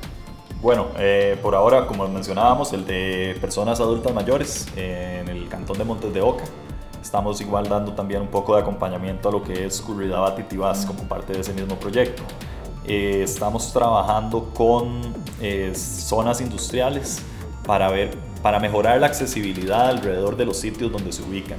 Bueno, 0.62 0.88
eh, 0.98 1.38
por 1.42 1.55
ahora, 1.55 1.87
como 1.87 2.07
mencionábamos, 2.09 2.72
el 2.72 2.85
de 2.85 3.37
personas 3.40 3.81
adultas 3.81 4.12
mayores 4.12 4.66
en 4.77 5.29
el 5.29 5.48
cantón 5.48 5.79
de 5.79 5.85
Montes 5.85 6.12
de 6.12 6.20
Oca. 6.20 6.44
Estamos 7.01 7.40
igual 7.40 7.68
dando 7.68 7.92
también 7.92 8.22
un 8.22 8.29
poco 8.29 8.55
de 8.55 8.62
acompañamiento 8.62 9.29
a 9.29 9.33
lo 9.33 9.42
que 9.42 9.66
es 9.66 9.81
Curridabat 9.81 10.38
y 10.40 10.42
Tibás 10.42 10.85
como 10.85 11.05
parte 11.05 11.33
de 11.33 11.40
ese 11.40 11.53
mismo 11.53 11.77
proyecto. 11.77 12.22
Eh, 12.90 13.22
estamos 13.22 13.70
trabajando 13.70 14.48
con 14.55 15.03
eh, 15.42 15.72
zonas 15.74 16.40
industriales 16.40 17.20
para, 17.66 17.90
ver, 17.90 18.16
para 18.40 18.59
mejorar 18.61 18.98
la 18.98 19.09
accesibilidad 19.09 19.90
alrededor 19.90 20.38
de 20.38 20.46
los 20.46 20.57
sitios 20.57 20.90
donde 20.90 21.12
se 21.12 21.22
ubican. 21.22 21.59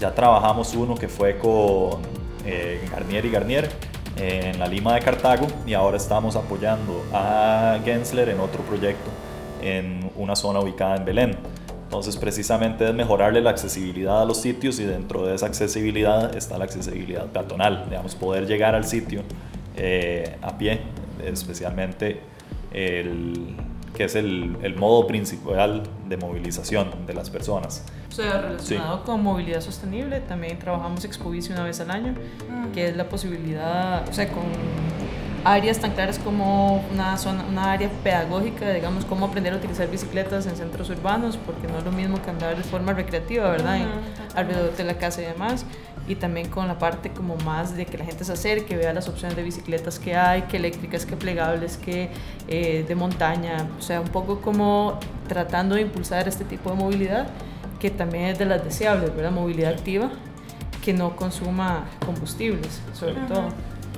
Ya 0.00 0.14
trabajamos 0.14 0.74
uno 0.74 0.94
que 0.94 1.08
fue 1.08 1.36
con 1.36 2.00
eh, 2.46 2.88
Garnier 2.90 3.26
y 3.26 3.30
Garnier 3.30 3.70
en 4.16 4.58
la 4.58 4.66
Lima 4.66 4.94
de 4.94 5.02
Cartago 5.02 5.46
y 5.66 5.74
ahora 5.74 5.98
estamos 5.98 6.36
apoyando 6.36 7.04
a 7.12 7.78
Gensler 7.84 8.30
en 8.30 8.40
otro 8.40 8.62
proyecto 8.62 9.10
en 9.60 10.10
una 10.16 10.34
zona 10.34 10.60
ubicada 10.60 10.96
en 10.96 11.04
Belén. 11.04 11.36
Entonces 11.84 12.16
precisamente 12.16 12.88
es 12.88 12.94
mejorarle 12.94 13.42
la 13.42 13.50
accesibilidad 13.50 14.22
a 14.22 14.24
los 14.24 14.38
sitios 14.38 14.78
y 14.78 14.84
dentro 14.84 15.26
de 15.26 15.34
esa 15.34 15.44
accesibilidad 15.44 16.34
está 16.34 16.56
la 16.56 16.64
accesibilidad 16.64 17.26
peatonal, 17.26 17.84
digamos, 17.90 18.14
poder 18.14 18.46
llegar 18.46 18.74
al 18.74 18.86
sitio 18.86 19.22
eh, 19.76 20.36
a 20.42 20.56
pie, 20.58 20.80
especialmente 21.24 22.20
el, 22.72 23.56
que 23.94 24.04
es 24.04 24.14
el, 24.14 24.56
el, 24.62 24.76
modo 24.76 25.06
principal 25.06 25.82
de 26.08 26.16
movilización 26.16 27.06
de 27.06 27.14
las 27.14 27.30
personas. 27.30 27.84
O 28.08 28.14
sea, 28.14 28.42
relacionado 28.42 29.04
con 29.04 29.22
movilidad 29.22 29.60
sostenible, 29.60 30.20
también 30.20 30.58
trabajamos 30.58 31.04
Expovici 31.04 31.52
una 31.52 31.64
vez 31.64 31.80
al 31.80 31.90
año, 31.90 32.12
mm. 32.12 32.72
que 32.72 32.88
es 32.88 32.96
la 32.96 33.08
posibilidad, 33.08 34.06
o 34.08 34.12
sea, 34.12 34.28
con 34.28 34.44
áreas 35.44 35.78
tan 35.78 35.92
claras 35.92 36.18
como 36.18 36.84
una, 36.92 37.16
zona, 37.16 37.44
una 37.44 37.72
área 37.72 37.90
pedagógica, 38.04 38.70
digamos, 38.70 39.04
cómo 39.04 39.26
aprender 39.26 39.52
a 39.52 39.56
utilizar 39.56 39.90
bicicletas 39.90 40.46
en 40.46 40.56
centros 40.56 40.90
urbanos, 40.90 41.36
porque 41.36 41.66
no 41.66 41.78
es 41.78 41.84
lo 41.84 41.92
mismo 41.92 42.20
que 42.22 42.30
andar 42.30 42.56
de 42.56 42.62
forma 42.62 42.92
recreativa, 42.92 43.50
¿verdad? 43.50 43.78
alrededor 44.34 44.76
de 44.76 44.84
la 44.84 44.94
casa 44.94 45.22
y 45.22 45.26
demás. 45.26 45.66
Y 46.08 46.16
también 46.16 46.48
con 46.48 46.66
la 46.66 46.78
parte 46.78 47.10
como 47.10 47.36
más 47.36 47.76
de 47.76 47.86
que 47.86 47.96
la 47.96 48.04
gente 48.04 48.24
se 48.24 48.32
acerque, 48.32 48.76
vea 48.76 48.92
las 48.92 49.08
opciones 49.08 49.36
de 49.36 49.42
bicicletas 49.42 49.98
que 49.98 50.16
hay, 50.16 50.42
que 50.42 50.56
eléctricas, 50.56 51.06
que 51.06 51.16
plegables, 51.16 51.76
que 51.76 52.10
eh, 52.48 52.84
de 52.86 52.94
montaña, 52.94 53.68
o 53.78 53.82
sea, 53.82 54.00
un 54.00 54.08
poco 54.08 54.40
como 54.40 54.98
tratando 55.28 55.76
de 55.76 55.82
impulsar 55.82 56.26
este 56.26 56.44
tipo 56.44 56.70
de 56.70 56.76
movilidad, 56.76 57.28
que 57.78 57.90
también 57.90 58.24
es 58.24 58.38
de 58.38 58.46
las 58.46 58.64
deseables, 58.64 59.14
¿verdad? 59.14 59.30
Movilidad 59.30 59.72
activa, 59.72 60.10
que 60.84 60.92
no 60.92 61.14
consuma 61.14 61.86
combustibles, 62.04 62.80
sobre 62.94 63.14
todo. 63.28 63.48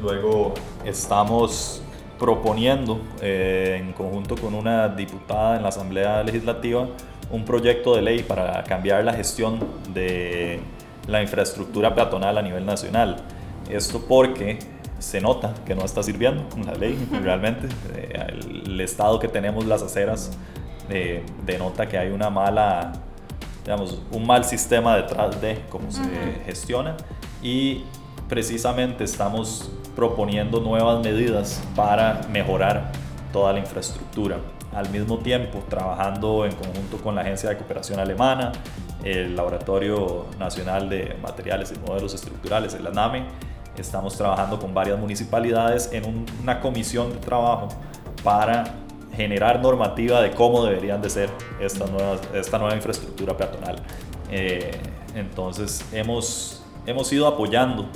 Luego 0.02 0.54
estamos 0.84 1.82
proponiendo 2.18 3.00
eh, 3.20 3.78
en 3.80 3.92
conjunto 3.92 4.36
con 4.36 4.54
una 4.54 4.88
diputada 4.88 5.56
en 5.56 5.62
la 5.62 5.68
Asamblea 5.68 6.22
Legislativa 6.22 6.86
un 7.30 7.44
proyecto 7.44 7.96
de 7.96 8.02
ley 8.02 8.22
para 8.22 8.62
cambiar 8.64 9.04
la 9.04 9.12
gestión 9.12 9.58
de 9.92 10.60
la 11.06 11.22
infraestructura 11.22 11.94
peatonal 11.94 12.38
a 12.38 12.42
nivel 12.42 12.64
nacional. 12.64 13.16
Esto 13.68 14.04
porque 14.06 14.58
se 14.98 15.20
nota 15.20 15.54
que 15.66 15.74
no 15.74 15.84
está 15.84 16.02
sirviendo 16.02 16.44
la 16.64 16.74
ley 16.74 16.96
realmente. 17.22 17.68
Eh, 17.94 18.26
el, 18.66 18.80
estado 18.80 19.18
que 19.18 19.28
tenemos 19.28 19.66
las 19.66 19.82
aceras 19.82 20.32
eh, 20.88 21.24
denota 21.44 21.86
que 21.88 21.98
hay 21.98 22.10
una 22.10 22.30
mala, 22.30 22.92
digamos, 23.64 24.00
un 24.10 24.26
mal 24.26 24.44
sistema 24.44 24.96
detrás 24.96 25.40
de 25.40 25.62
cómo 25.70 25.90
se 25.90 26.02
gestiona 26.46 26.96
y 27.42 27.84
precisamente 28.28 29.04
estamos 29.04 29.70
proponiendo 29.94 30.60
nuevas 30.60 31.02
medidas 31.04 31.62
para 31.76 32.20
mejorar 32.30 32.90
toda 33.32 33.52
la 33.52 33.60
infraestructura. 33.60 34.38
Al 34.74 34.90
mismo 34.90 35.18
tiempo, 35.18 35.62
trabajando 35.68 36.44
en 36.44 36.52
conjunto 36.52 36.96
con 36.98 37.14
la 37.14 37.20
Agencia 37.20 37.48
de 37.48 37.56
Cooperación 37.56 38.00
Alemana, 38.00 38.52
el 39.04 39.36
Laboratorio 39.36 40.26
Nacional 40.38 40.88
de 40.88 41.16
Materiales 41.22 41.72
y 41.76 41.78
Modelos 41.86 42.14
Estructurales, 42.14 42.74
el 42.74 42.86
ANAME, 42.86 43.26
estamos 43.76 44.16
trabajando 44.16 44.58
con 44.58 44.72
varias 44.72 44.98
municipalidades 44.98 45.90
en 45.92 46.26
una 46.42 46.60
comisión 46.60 47.12
de 47.12 47.18
trabajo 47.18 47.68
para 48.22 48.64
generar 49.14 49.60
normativa 49.60 50.20
de 50.22 50.30
cómo 50.30 50.64
deberían 50.64 51.02
de 51.02 51.10
ser 51.10 51.30
esta 51.60 51.86
nueva, 51.86 52.16
esta 52.34 52.58
nueva 52.58 52.74
infraestructura 52.74 53.36
peatonal. 53.36 53.76
Eh, 54.30 54.72
entonces 55.14 55.84
hemos, 55.92 56.64
hemos 56.86 57.12
ido 57.12 57.26
apoyando 57.26 57.86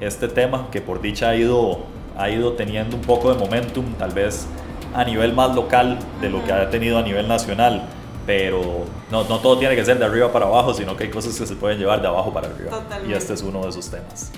este 0.00 0.28
tema 0.28 0.68
que 0.70 0.80
por 0.80 1.00
dicha 1.00 1.30
ha 1.30 1.36
ido, 1.36 1.80
ha 2.16 2.28
ido 2.28 2.52
teniendo 2.52 2.96
un 2.96 3.02
poco 3.02 3.32
de 3.32 3.38
momentum, 3.38 3.84
tal 3.94 4.12
vez 4.12 4.46
a 4.94 5.04
nivel 5.04 5.32
más 5.32 5.54
local 5.54 5.98
de 6.20 6.30
lo 6.30 6.44
que 6.44 6.52
ha 6.52 6.70
tenido 6.70 6.98
a 6.98 7.02
nivel 7.02 7.26
nacional. 7.26 7.82
Pero 8.26 8.84
no, 9.10 9.24
no 9.24 9.38
todo 9.38 9.58
tiene 9.58 9.76
que 9.76 9.84
ser 9.84 9.98
de 9.98 10.04
arriba 10.04 10.32
para 10.32 10.46
abajo, 10.46 10.72
sino 10.72 10.96
que 10.96 11.04
hay 11.04 11.10
cosas 11.10 11.38
que 11.38 11.46
se 11.46 11.56
pueden 11.56 11.78
llevar 11.78 12.00
de 12.00 12.08
abajo 12.08 12.32
para 12.32 12.48
arriba. 12.48 12.82
Y 13.06 13.12
este 13.12 13.34
es 13.34 13.42
uno 13.42 13.62
de 13.62 13.68
esos 13.68 13.90
temas. 13.90 14.30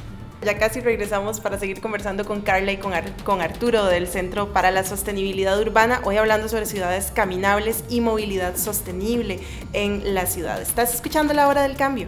Ya 0.43 0.59
casi 0.59 0.81
regresamos 0.81 1.41
para 1.41 1.59
seguir 1.59 1.81
conversando 1.81 2.25
con 2.25 2.43
Carla 2.43 2.71
y 2.71 2.77
con, 2.77 2.93
con, 3.25 3.41
Arturo 3.41 3.87
del 3.87 4.07
Centro 4.07 4.53
para 4.53 4.71
la 4.71 4.85
Sostenibilidad 4.85 5.59
Urbana, 5.59 6.01
hoy 6.05 6.19
hablando 6.19 6.49
sobre 6.49 6.67
ciudades 6.67 7.11
caminables 7.11 7.85
y 7.89 8.01
movilidad 8.01 8.57
sostenible 8.57 9.41
en 9.73 10.15
la 10.15 10.27
ciudad. 10.27 10.61
¿Estás 10.61 10.95
escuchando 10.95 11.33
la 11.33 11.49
hora 11.49 11.63
del 11.63 11.77
cambio? 11.77 12.07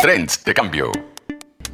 Trends 0.00 0.44
de 0.44 0.54
cambio. 0.54 1.15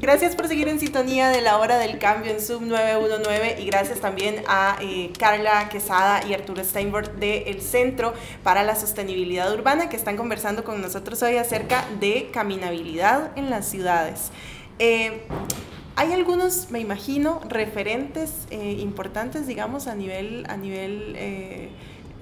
Gracias 0.03 0.35
por 0.35 0.49
seguir 0.49 0.67
en 0.67 0.81
sintonía 0.81 1.29
de 1.29 1.41
la 1.43 1.59
hora 1.59 1.79
del 1.79 2.01
cambio 2.01 2.33
en 2.33 2.41
Sub 2.41 2.61
919 2.63 3.63
y 3.63 3.67
gracias 3.67 4.01
también 4.01 4.43
a 4.49 4.77
eh, 4.81 5.13
Carla 5.17 5.69
Quesada 5.69 6.27
y 6.27 6.35
Arturo 6.35 6.65
Steinberg 6.65 7.13
del 7.21 7.63
Centro 7.63 8.13
para 8.43 8.65
la 8.65 8.75
Sostenibilidad 8.75 9.55
Urbana 9.55 9.89
que 9.89 9.95
están 9.95 10.17
conversando 10.17 10.65
con 10.65 10.83
nosotros 10.83 11.23
hoy 11.23 11.37
acerca 11.37 11.87
de 12.01 12.31
caminabilidad 12.33 13.31
en 13.39 13.49
las 13.49 13.69
ciudades. 13.69 14.33
Eh, 14.81 15.23
hay 15.95 16.13
algunos, 16.13 16.73
me 16.73 16.81
imagino, 16.81 17.41
referentes 17.49 18.49
eh, 18.51 18.79
importantes, 18.81 19.47
digamos, 19.47 19.87
a 19.87 19.95
nivel, 19.95 20.47
a 20.49 20.57
nivel 20.57 21.17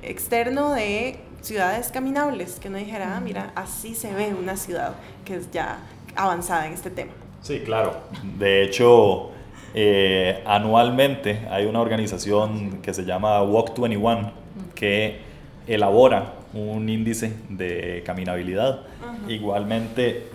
externo 0.03 0.75
de 0.75 1.19
ciudades 1.40 1.90
caminables, 1.90 2.61
que 2.61 2.69
no 2.69 2.77
dijera, 2.77 3.16
ah, 3.16 3.21
mira, 3.23 3.53
así 3.55 3.95
se 3.95 4.12
ve 4.12 4.35
una 4.38 4.59
ciudad 4.59 4.97
que 5.25 5.37
es 5.37 5.51
ya 5.51 5.79
avanzada 6.14 6.66
en 6.66 6.75
este 6.75 6.90
tema. 6.90 7.12
Sí, 7.42 7.61
claro. 7.61 7.96
De 8.38 8.62
hecho, 8.64 9.31
eh, 9.74 10.42
anualmente 10.46 11.46
hay 11.50 11.66
una 11.66 11.81
organización 11.81 12.81
que 12.83 12.92
se 12.92 13.05
llama 13.05 13.42
Walk 13.42 13.79
21 13.79 14.33
que 14.74 15.20
elabora 15.66 16.35
un 16.53 16.88
índice 16.88 17.33
de 17.48 18.03
caminabilidad. 18.05 18.81
Igualmente 19.29 20.26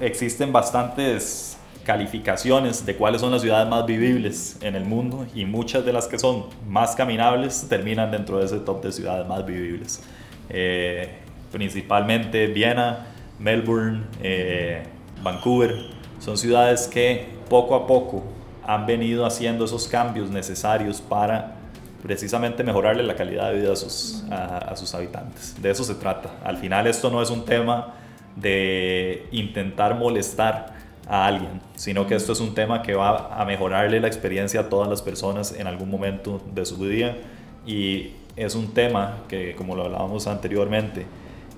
existen 0.00 0.52
bastantes 0.52 1.58
calificaciones 1.84 2.84
de 2.84 2.96
cuáles 2.96 3.20
son 3.20 3.30
las 3.30 3.42
ciudades 3.42 3.68
más 3.68 3.86
vivibles 3.86 4.58
en 4.60 4.74
el 4.74 4.84
mundo 4.84 5.24
y 5.34 5.44
muchas 5.44 5.84
de 5.84 5.92
las 5.92 6.08
que 6.08 6.18
son 6.18 6.46
más 6.68 6.96
caminables 6.96 7.66
terminan 7.68 8.10
dentro 8.10 8.38
de 8.38 8.46
ese 8.46 8.58
top 8.58 8.82
de 8.82 8.92
ciudades 8.92 9.26
más 9.26 9.46
vivibles. 9.46 10.02
Eh, 10.50 11.08
principalmente 11.52 12.48
Viena, 12.48 13.06
Melbourne, 13.38 14.02
eh, 14.20 14.82
Vancouver, 15.22 15.74
son 16.18 16.36
ciudades 16.36 16.88
que 16.88 17.26
poco 17.48 17.74
a 17.74 17.86
poco 17.86 18.22
han 18.64 18.86
venido 18.86 19.24
haciendo 19.24 19.64
esos 19.64 19.86
cambios 19.86 20.30
necesarios 20.30 21.00
para 21.00 21.56
precisamente 22.02 22.62
mejorarle 22.62 23.02
la 23.02 23.14
calidad 23.14 23.50
de 23.50 23.60
vida 23.60 23.72
a 23.72 23.76
sus, 23.76 24.24
a 24.30 24.74
sus 24.76 24.94
habitantes. 24.94 25.60
De 25.60 25.70
eso 25.70 25.84
se 25.84 25.94
trata. 25.94 26.30
Al 26.44 26.56
final 26.56 26.86
esto 26.86 27.10
no 27.10 27.22
es 27.22 27.30
un 27.30 27.44
tema 27.44 27.94
de 28.36 29.26
intentar 29.30 29.94
molestar 29.96 30.74
a 31.08 31.26
alguien, 31.26 31.60
sino 31.74 32.06
que 32.06 32.14
esto 32.14 32.32
es 32.32 32.40
un 32.40 32.54
tema 32.54 32.82
que 32.82 32.94
va 32.94 33.40
a 33.40 33.44
mejorarle 33.44 34.00
la 34.00 34.08
experiencia 34.08 34.60
a 34.60 34.68
todas 34.68 34.88
las 34.88 35.02
personas 35.02 35.52
en 35.52 35.66
algún 35.66 35.90
momento 35.90 36.42
de 36.52 36.64
su 36.64 36.86
día 36.86 37.16
y 37.64 38.12
es 38.36 38.54
un 38.54 38.74
tema 38.74 39.18
que, 39.28 39.54
como 39.56 39.74
lo 39.74 39.84
hablábamos 39.84 40.26
anteriormente, 40.26 41.06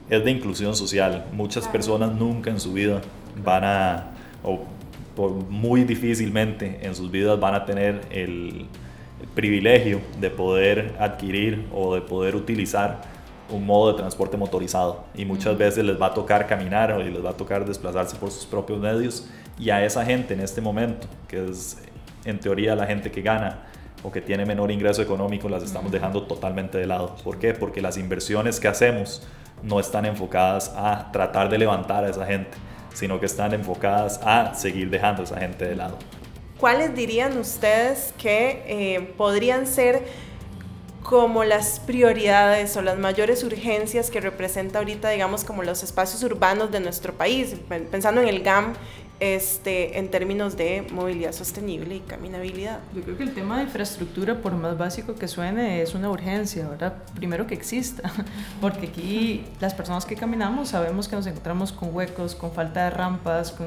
es 0.08 0.24
de 0.24 0.30
inclusión 0.30 0.74
social. 0.76 1.26
Muchas 1.32 1.66
personas 1.68 2.12
nunca 2.12 2.50
en 2.50 2.60
su 2.60 2.72
vida 2.72 3.00
van 3.42 3.64
a, 3.64 4.10
o 4.42 4.60
por 5.16 5.30
muy 5.32 5.84
difícilmente 5.84 6.78
en 6.82 6.94
sus 6.94 7.10
vidas 7.10 7.38
van 7.40 7.54
a 7.54 7.64
tener 7.64 8.02
el, 8.10 8.66
privilegio 9.34 10.00
de 10.20 10.30
poder 10.30 10.94
adquirir 11.00 11.66
o 11.74 11.96
de 11.96 12.00
poder 12.00 12.36
utilizar 12.36 13.00
un 13.50 13.66
modo 13.66 13.92
de 13.92 13.98
transporte 13.98 14.36
motorizado 14.36 15.04
y 15.12 15.24
muchas 15.24 15.58
veces 15.58 15.84
les 15.84 16.00
va 16.00 16.06
a 16.06 16.14
tocar 16.14 16.46
caminar 16.46 16.92
o 16.92 17.02
les 17.02 17.24
va 17.24 17.30
a 17.30 17.36
tocar 17.36 17.64
desplazarse 17.64 18.16
por 18.16 18.30
sus 18.30 18.46
propios 18.46 18.78
medios 18.78 19.28
y 19.58 19.70
a 19.70 19.84
esa 19.84 20.04
gente 20.04 20.34
en 20.34 20.40
este 20.40 20.60
momento, 20.60 21.08
que 21.26 21.48
es 21.48 21.78
en 22.24 22.38
teoría 22.38 22.76
la 22.76 22.86
gente 22.86 23.10
que 23.10 23.22
gana 23.22 23.64
o 24.02 24.12
que 24.12 24.20
tiene 24.20 24.46
menor 24.46 24.70
ingreso 24.70 25.02
económico, 25.02 25.48
las 25.48 25.62
estamos 25.62 25.90
dejando 25.90 26.22
totalmente 26.22 26.78
de 26.78 26.86
lado. 26.86 27.16
¿Por 27.24 27.38
qué? 27.38 27.54
Porque 27.54 27.80
las 27.80 27.96
inversiones 27.96 28.60
que 28.60 28.68
hacemos 28.68 29.26
no 29.62 29.80
están 29.80 30.04
enfocadas 30.04 30.72
a 30.76 31.10
tratar 31.10 31.48
de 31.48 31.58
levantar 31.58 32.04
a 32.04 32.10
esa 32.10 32.24
gente, 32.24 32.50
sino 32.94 33.20
que 33.20 33.26
están 33.26 33.54
enfocadas 33.54 34.20
a 34.22 34.54
seguir 34.54 34.90
dejando 34.90 35.22
a 35.22 35.24
esa 35.24 35.38
gente 35.38 35.64
de 35.64 35.76
lado. 35.76 35.98
¿Cuáles 36.58 36.94
dirían 36.94 37.38
ustedes 37.38 38.12
que 38.18 38.64
eh, 38.66 39.14
podrían 39.16 39.66
ser 39.66 40.02
como 41.08 41.42
las 41.44 41.80
prioridades 41.80 42.76
o 42.76 42.82
las 42.82 42.98
mayores 42.98 43.42
urgencias 43.42 44.10
que 44.10 44.20
representa 44.20 44.78
ahorita, 44.78 45.08
digamos, 45.08 45.44
como 45.44 45.62
los 45.62 45.82
espacios 45.82 46.22
urbanos 46.22 46.70
de 46.70 46.80
nuestro 46.80 47.14
país, 47.14 47.54
pensando 47.90 48.20
en 48.20 48.28
el 48.28 48.42
GAM 48.42 48.74
este, 49.20 49.98
en 49.98 50.10
términos 50.10 50.56
de 50.56 50.86
movilidad 50.92 51.32
sostenible 51.32 51.96
y 51.96 52.00
caminabilidad. 52.00 52.80
Yo 52.94 53.02
creo 53.02 53.16
que 53.16 53.24
el 53.24 53.34
tema 53.34 53.58
de 53.58 53.64
infraestructura, 53.64 54.40
por 54.40 54.54
más 54.54 54.78
básico 54.78 55.14
que 55.14 55.26
suene, 55.26 55.82
es 55.82 55.94
una 55.94 56.08
urgencia, 56.10 56.68
¿verdad? 56.68 56.94
Primero 57.14 57.46
que 57.46 57.54
exista, 57.54 58.10
porque 58.60 58.86
aquí 58.86 59.44
las 59.60 59.74
personas 59.74 60.04
que 60.04 60.14
caminamos 60.14 60.68
sabemos 60.68 61.08
que 61.08 61.16
nos 61.16 61.26
encontramos 61.26 61.72
con 61.72 61.94
huecos, 61.94 62.34
con 62.34 62.52
falta 62.52 62.84
de 62.84 62.90
rampas, 62.90 63.50
con, 63.52 63.66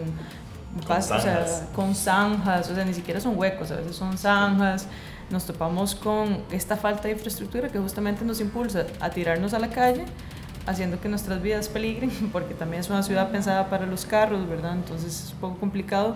con, 0.88 1.02
zanjas. 1.04 1.64
con 1.76 1.96
zanjas, 1.96 2.70
o 2.70 2.76
sea, 2.76 2.86
ni 2.86 2.94
siquiera 2.94 3.20
son 3.20 3.38
huecos, 3.38 3.72
a 3.72 3.76
veces 3.76 3.96
son 3.96 4.18
zanjas. 4.18 4.88
Nos 5.30 5.46
topamos 5.46 5.96
con 5.96 6.44
esta 6.52 6.76
falta 6.76 7.04
de 7.04 7.12
infraestructura 7.12 7.70
que 7.70 7.80
justamente 7.80 8.26
nos 8.26 8.42
impulsa 8.42 8.86
a 9.00 9.10
tirarnos 9.10 9.54
a 9.54 9.60
la 9.60 9.70
calle 9.70 10.06
haciendo 10.66 11.00
que 11.00 11.10
nuestras 11.10 11.42
vidas 11.42 11.70
peligren, 11.70 12.10
porque 12.32 12.54
también 12.54 12.82
es 12.82 12.90
una 12.90 13.04
ciudad 13.04 13.32
pensada 13.32 13.70
para 13.70 13.86
los 13.86 14.06
carros, 14.06 14.48
¿verdad? 14.48 14.74
Entonces 14.74 15.26
es 15.26 15.34
un 15.34 15.40
poco 15.40 15.60
complicado. 15.60 16.16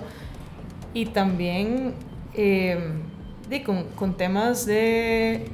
Y 0.94 1.08
también 1.08 1.94
eh, 2.34 2.80
con, 3.66 3.84
con, 3.96 4.16
temas 4.16 4.66
de, 4.66 5.46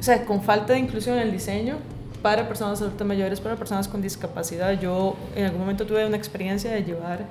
o 0.00 0.02
sea, 0.02 0.24
con 0.24 0.42
falta 0.42 0.72
de 0.72 0.80
inclusión 0.80 1.16
en 1.16 1.22
el 1.22 1.32
diseño 1.32 1.76
para 2.22 2.48
personas 2.48 2.80
adultas 2.80 3.06
mayores, 3.06 3.40
para 3.40 3.54
personas 3.56 3.86
con 3.86 4.00
discapacidad. 4.00 4.80
Yo 4.80 5.14
en 5.36 5.44
algún 5.44 5.60
momento 5.60 5.86
tuve 5.86 6.06
una 6.06 6.16
experiencia 6.16 6.72
de 6.72 6.82
llevar 6.82 7.26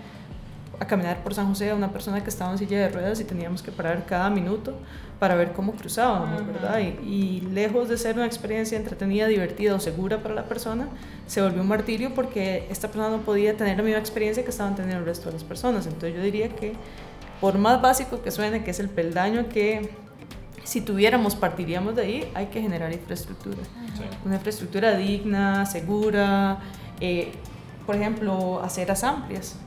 a 0.79 0.87
caminar 0.87 1.23
por 1.23 1.33
San 1.33 1.47
José 1.47 1.71
a 1.71 1.75
una 1.75 1.91
persona 1.91 2.23
que 2.23 2.29
estaba 2.29 2.51
en 2.51 2.57
silla 2.57 2.79
de 2.79 2.89
ruedas 2.89 3.19
y 3.19 3.23
teníamos 3.23 3.61
que 3.61 3.71
parar 3.71 4.05
cada 4.05 4.29
minuto 4.29 4.75
para 5.19 5.35
ver 5.35 5.53
cómo 5.53 5.73
cruzábamos, 5.73 6.45
¿verdad? 6.45 6.79
Y, 6.79 7.41
lejos 7.51 7.87
de 7.87 7.97
ser 7.97 8.15
una 8.15 8.25
experiencia 8.25 8.77
entretenida, 8.77 9.27
divertida 9.27 9.75
o 9.75 9.79
segura 9.79 10.21
para 10.21 10.33
la 10.35 10.45
persona, 10.45 10.87
se 11.27 11.41
volvió 11.41 11.61
un 11.61 11.67
martirio 11.67 12.13
porque 12.13 12.67
esta 12.69 12.87
persona 12.87 13.09
no 13.09 13.23
podía 13.23 13.55
tener 13.55 13.77
la 13.77 13.83
misma 13.83 13.99
experiencia 13.99 14.43
que 14.43 14.49
estaban 14.49 14.75
teniendo 14.75 14.99
el 14.99 15.05
resto 15.05 15.27
de 15.29 15.33
las 15.33 15.43
personas. 15.43 15.85
Entonces 15.85 16.15
yo 16.15 16.21
diría 16.21 16.49
que, 16.49 16.73
por 17.39 17.57
más 17.57 17.81
básico 17.81 18.21
que 18.21 18.31
suene, 18.31 18.63
que 18.63 18.71
es 18.71 18.79
el 18.79 18.89
peldaño 18.89 19.47
que 19.49 19.91
si 20.63 20.81
tuviéramos, 20.81 21.35
partiríamos 21.35 21.95
de 21.95 22.01
ahí, 22.01 22.31
hay 22.33 22.47
que 22.47 22.61
generar 22.61 22.91
infraestructura. 22.91 23.57
Una 24.25 24.35
infraestructura 24.35 24.95
digna, 24.95 25.65
segura, 25.65 26.59
eh, 26.99 27.31
por 27.85 27.95
ejemplo, 27.95 28.61
aceras 28.63 29.03
amplias. 29.03 29.57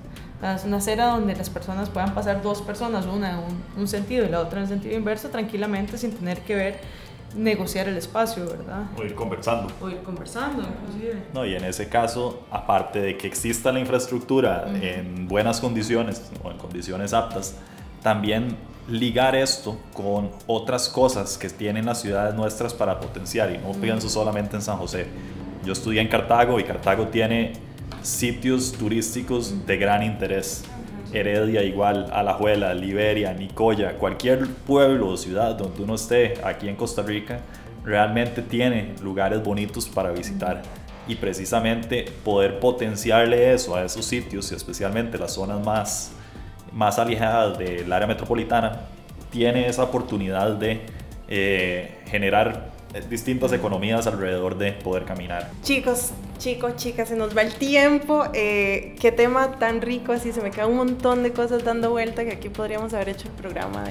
Es 0.42 0.64
una 0.64 0.76
acera 0.76 1.06
donde 1.06 1.34
las 1.34 1.48
personas 1.48 1.88
puedan 1.88 2.14
pasar 2.14 2.42
dos 2.42 2.60
personas, 2.60 3.06
una 3.06 3.30
en 3.30 3.38
un, 3.78 3.88
sentido 3.88 4.26
y 4.26 4.28
la 4.28 4.40
otra 4.40 4.58
en 4.58 4.64
el 4.64 4.68
sentido 4.68 4.96
inverso, 4.96 5.30
tranquilamente 5.30 5.96
sin 5.96 6.12
tener 6.12 6.40
que 6.40 6.54
ver 6.54 6.80
negociar 7.34 7.88
el 7.88 7.96
espacio, 7.96 8.46
¿verdad? 8.46 8.84
O 8.98 9.02
ir 9.02 9.14
conversando. 9.14 9.72
O 9.80 9.88
ir 9.88 10.02
conversando, 10.02 10.62
inclusive. 10.62 11.22
No, 11.34 11.44
y 11.44 11.54
en 11.54 11.64
ese 11.64 11.88
caso, 11.88 12.44
aparte 12.50 13.00
de 13.00 13.16
que 13.16 13.26
exista 13.26 13.72
la 13.72 13.80
infraestructura 13.80 14.66
en 14.80 15.26
buenas 15.26 15.60
condiciones 15.60 16.30
o 16.42 16.50
en 16.50 16.58
condiciones 16.58 17.12
aptas, 17.12 17.56
también 18.02 18.56
ligar 18.88 19.34
esto 19.34 19.78
con 19.92 20.30
otras 20.46 20.88
cosas 20.88 21.36
que 21.36 21.48
tienen 21.48 21.86
las 21.86 22.00
ciudades 22.00 22.34
nuestras 22.34 22.72
para 22.72 23.00
potenciar, 23.00 23.52
y 23.52 23.58
no 23.58 23.72
pienso 23.72 24.08
solamente 24.08 24.54
en 24.56 24.62
San 24.62 24.76
José. 24.76 25.06
Yo 25.64 25.72
estudié 25.72 26.00
en 26.00 26.08
Cartago 26.08 26.60
y 26.60 26.64
Cartago 26.64 27.08
tiene 27.08 27.54
sitios 28.02 28.72
turísticos 28.72 29.66
de 29.66 29.76
gran 29.76 30.02
interés. 30.02 30.64
Heredia 31.12 31.62
igual, 31.62 32.10
Alajuela, 32.12 32.74
Liberia, 32.74 33.32
Nicoya, 33.32 33.96
cualquier 33.98 34.46
pueblo 34.48 35.08
o 35.08 35.16
ciudad 35.16 35.54
donde 35.54 35.82
uno 35.82 35.94
esté 35.94 36.34
aquí 36.44 36.68
en 36.68 36.76
Costa 36.76 37.02
Rica, 37.02 37.40
realmente 37.84 38.42
tiene 38.42 38.94
lugares 39.02 39.42
bonitos 39.42 39.88
para 39.88 40.10
visitar. 40.10 40.62
Y 41.08 41.14
precisamente 41.14 42.06
poder 42.24 42.58
potenciarle 42.58 43.54
eso 43.54 43.76
a 43.76 43.84
esos 43.84 44.04
sitios, 44.04 44.50
y 44.50 44.56
especialmente 44.56 45.16
las 45.18 45.34
zonas 45.34 45.64
más, 45.64 46.10
más 46.72 46.98
alejadas 46.98 47.56
del 47.58 47.92
área 47.92 48.08
metropolitana, 48.08 48.80
tiene 49.30 49.68
esa 49.68 49.84
oportunidad 49.84 50.52
de 50.56 50.80
eh, 51.28 51.98
generar 52.06 52.70
distintas 53.08 53.52
economías 53.52 54.06
alrededor 54.06 54.56
de 54.58 54.72
poder 54.72 55.04
caminar. 55.04 55.50
Chicos, 55.62 56.10
chicos, 56.38 56.76
chicas, 56.76 57.08
se 57.08 57.16
nos 57.16 57.36
va 57.36 57.42
el 57.42 57.54
tiempo. 57.54 58.24
Eh, 58.32 58.94
qué 59.00 59.12
tema 59.12 59.58
tan 59.58 59.80
rico, 59.80 60.12
así 60.12 60.32
se 60.32 60.40
me 60.40 60.50
queda 60.50 60.66
un 60.66 60.76
montón 60.76 61.22
de 61.22 61.32
cosas 61.32 61.64
dando 61.64 61.90
vuelta 61.90 62.24
que 62.24 62.32
aquí 62.32 62.48
podríamos 62.48 62.92
haber 62.94 63.10
hecho 63.10 63.28
el 63.28 63.34
programa 63.34 63.84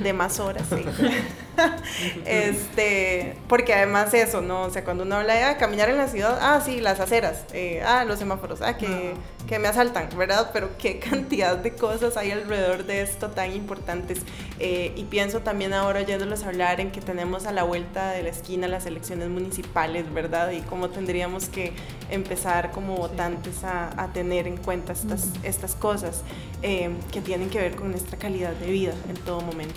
de, 0.00 0.12
más 0.12 0.40
horas. 0.40 0.66
este, 2.26 3.36
porque 3.48 3.74
además 3.74 4.12
eso, 4.14 4.40
¿no? 4.40 4.62
O 4.62 4.70
sea, 4.70 4.84
cuando 4.84 5.04
uno 5.04 5.16
habla 5.16 5.34
de 5.34 5.42
ah, 5.44 5.56
caminar 5.56 5.88
en 5.90 5.98
la 5.98 6.08
ciudad, 6.08 6.38
ah, 6.40 6.60
sí, 6.64 6.80
las 6.80 7.00
aceras, 7.00 7.44
eh, 7.52 7.82
ah, 7.84 8.04
los 8.04 8.18
semáforos, 8.18 8.62
ah, 8.62 8.76
que, 8.76 9.14
que, 9.48 9.58
me 9.58 9.68
asaltan, 9.68 10.08
¿verdad? 10.16 10.50
Pero 10.52 10.70
qué 10.78 10.98
cantidad 11.10 11.56
de 11.56 11.72
cosas 11.72 12.16
hay 12.16 12.30
alrededor 12.30 12.84
de 12.84 13.02
esto 13.02 13.30
tan 13.30 13.52
importantes. 13.52 14.20
Eh, 14.58 14.92
y 14.96 15.04
pienso 15.04 15.40
también 15.40 15.72
ahora 15.72 16.00
oyéndolos 16.00 16.44
hablar 16.44 16.80
en 16.80 16.90
que 16.90 17.00
tenemos 17.00 17.46
a 17.46 17.52
la 17.52 17.62
vuelta 17.64 18.10
de 18.10 18.22
la 18.22 18.28
esquina 18.28 18.68
las 18.68 18.86
elecciones 18.86 19.28
municipales, 19.28 20.12
¿verdad? 20.12 20.50
Y 20.52 20.60
cómo 20.60 20.90
tendríamos 20.90 21.48
que 21.48 21.72
empezar 22.10 22.70
como 22.70 22.96
votantes 22.96 23.64
a, 23.64 23.90
a 24.00 24.12
tener 24.12 24.46
en 24.46 24.56
cuenta 24.56 24.92
estas, 24.92 25.30
estas 25.42 25.74
cosas 25.74 26.22
eh, 26.62 26.90
que 27.10 27.20
tienen 27.20 27.50
que 27.50 27.58
ver 27.58 27.74
con 27.74 27.90
nuestra 27.90 28.18
calidad 28.18 28.52
de 28.52 28.70
vida 28.70 28.92
en 29.08 29.16
todo 29.16 29.40
momento. 29.40 29.74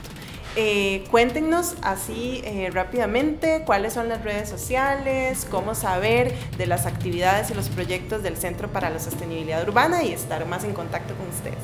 Eh, 0.58 1.04
cuéntenos 1.12 1.76
así 1.82 2.42
eh, 2.46 2.70
rápidamente 2.72 3.64
cuáles 3.66 3.94
son 3.94 4.08
las 4.08 4.24
redes 4.24 4.48
sociales, 4.48 5.46
cómo 5.50 5.76
saber 5.76 6.34
de 6.58 6.66
las 6.66 6.86
actividades 6.86 7.52
y 7.52 7.56
los 7.56 7.70
proyectos 7.70 8.24
del 8.24 8.38
Centro 8.38 8.70
para 8.70 8.90
la 8.90 9.00
Sostenibilidad 9.00 9.68
Urbana 9.68 10.04
y 10.04 10.14
estar 10.14 10.46
más 10.46 10.64
en 10.64 10.74
contacto 10.74 11.14
con 11.16 11.28
ustedes. 11.28 11.58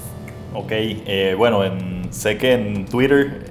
Ok, 0.54 1.38
bueno, 1.38 1.62
sé 2.10 2.38
que 2.38 2.52
en 2.52 2.86
Twitter 2.86 3.46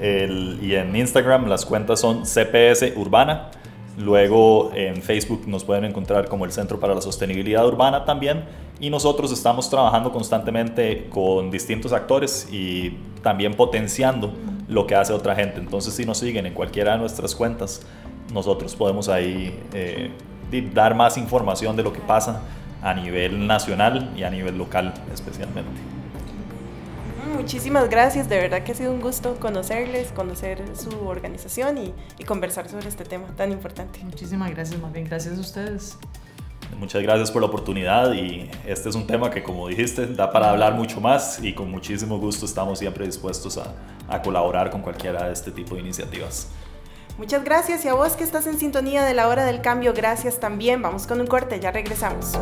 y 0.61 0.75
en 0.75 0.95
Instagram 0.95 1.47
las 1.47 1.65
cuentas 1.65 2.01
son 2.01 2.25
CPS 2.27 2.95
Urbana. 2.97 3.51
Luego 3.99 4.71
en 4.75 5.03
Facebook 5.03 5.45
nos 5.47 5.65
pueden 5.65 5.85
encontrar 5.85 6.29
como 6.29 6.45
el 6.45 6.53
Centro 6.53 6.81
para 6.81 6.95
la 6.95 7.03
Sostenibilidad 7.03 7.67
Urbana 7.67 8.05
también. 8.05 8.45
Y 8.79 8.89
nosotros 8.89 9.31
estamos 9.33 9.69
trabajando 9.69 10.11
constantemente 10.11 11.09
con 11.11 11.51
distintos 11.51 11.93
actores 11.93 12.49
y 12.51 12.97
también 13.23 13.55
potenciando 13.55 14.33
lo 14.69 14.87
que 14.87 14.95
hace 14.95 15.13
otra 15.13 15.35
gente. 15.35 15.59
Entonces 15.59 15.95
si 15.95 16.07
nos 16.07 16.19
siguen 16.19 16.47
en 16.47 16.55
cualquiera 16.55 16.93
de 16.93 16.99
nuestras 16.99 17.35
cuentas, 17.35 17.83
nosotros 18.33 18.75
podemos 18.77 19.09
ahí 19.09 19.59
eh, 19.75 20.11
dar 20.73 20.95
más 20.95 21.19
información 21.19 21.77
de 21.77 21.83
lo 21.83 21.93
que 21.93 22.01
pasa 22.01 22.43
a 22.83 22.95
nivel 22.95 23.47
nacional 23.47 24.13
y 24.17 24.23
a 24.23 24.31
nivel 24.31 24.57
local 24.57 24.95
especialmente 25.13 26.00
muchísimas 27.31 27.89
gracias. 27.89 28.29
De 28.29 28.37
verdad 28.37 28.63
que 28.63 28.73
ha 28.73 28.75
sido 28.75 28.93
un 28.93 29.01
gusto 29.01 29.37
conocerles, 29.41 30.13
conocer 30.13 30.63
su 30.77 31.07
organización 31.07 31.79
y, 31.79 32.25
conversar 32.25 32.69
sobre 32.69 32.89
este 32.89 33.05
tema 33.05 33.27
tan 33.37 33.51
importante. 33.51 34.01
Muchísimas 34.05 34.51
gracias, 34.51 34.81
más 34.81 34.93
bien 34.93 35.07
gracias 35.07 35.37
a 35.37 35.41
ustedes. 35.41 35.99
Muchas 36.79 37.03
gracias 37.03 37.31
por 37.31 37.43
la 37.43 37.49
oportunidad 37.49 38.13
y 38.13 38.49
este 38.65 38.89
es 38.89 38.95
un 38.95 39.07
tema 39.07 39.31
que 39.31 39.43
como 39.43 39.67
dijiste 39.67 40.07
da 40.07 40.31
para 40.31 40.51
hablar 40.51 40.75
mucho 40.75 41.01
más 41.01 41.43
y 41.43 41.53
con 41.53 41.69
muchísimo 41.71 42.19
gusto 42.19 42.47
estamos 42.47 42.79
siempre 42.79 43.05
dispuestos 43.05 43.59
a, 43.59 43.75
a 44.09 44.23
colaborar 44.23 44.71
con 44.71 44.81
cualquiera 44.81 45.27
de 45.27 45.33
este 45.33 45.51
tipo 45.51 45.75
de 45.75 45.81
iniciativas. 45.81 46.49
Muchas 47.19 47.45
gracias 47.45 47.85
y 47.85 47.89
a 47.89 47.95
vos 47.95 48.13
que 48.13 48.25
estás 48.25 48.47
en 48.47 48.59
sintonía 48.59 49.05
de 49.05 49.15
la 49.15 49.29
hora 49.29 49.45
del 49.45 49.61
cambio, 49.61 49.93
gracias 49.93 50.41
también. 50.41 50.81
Vamos 50.81 51.07
con 51.07 51.21
un 51.21 51.27
corte, 51.27 51.61
ya 51.61 51.71
regresamos. 51.71 52.33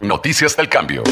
Noticias 0.00 0.56
del 0.56 0.70
Cambio. 0.70 1.02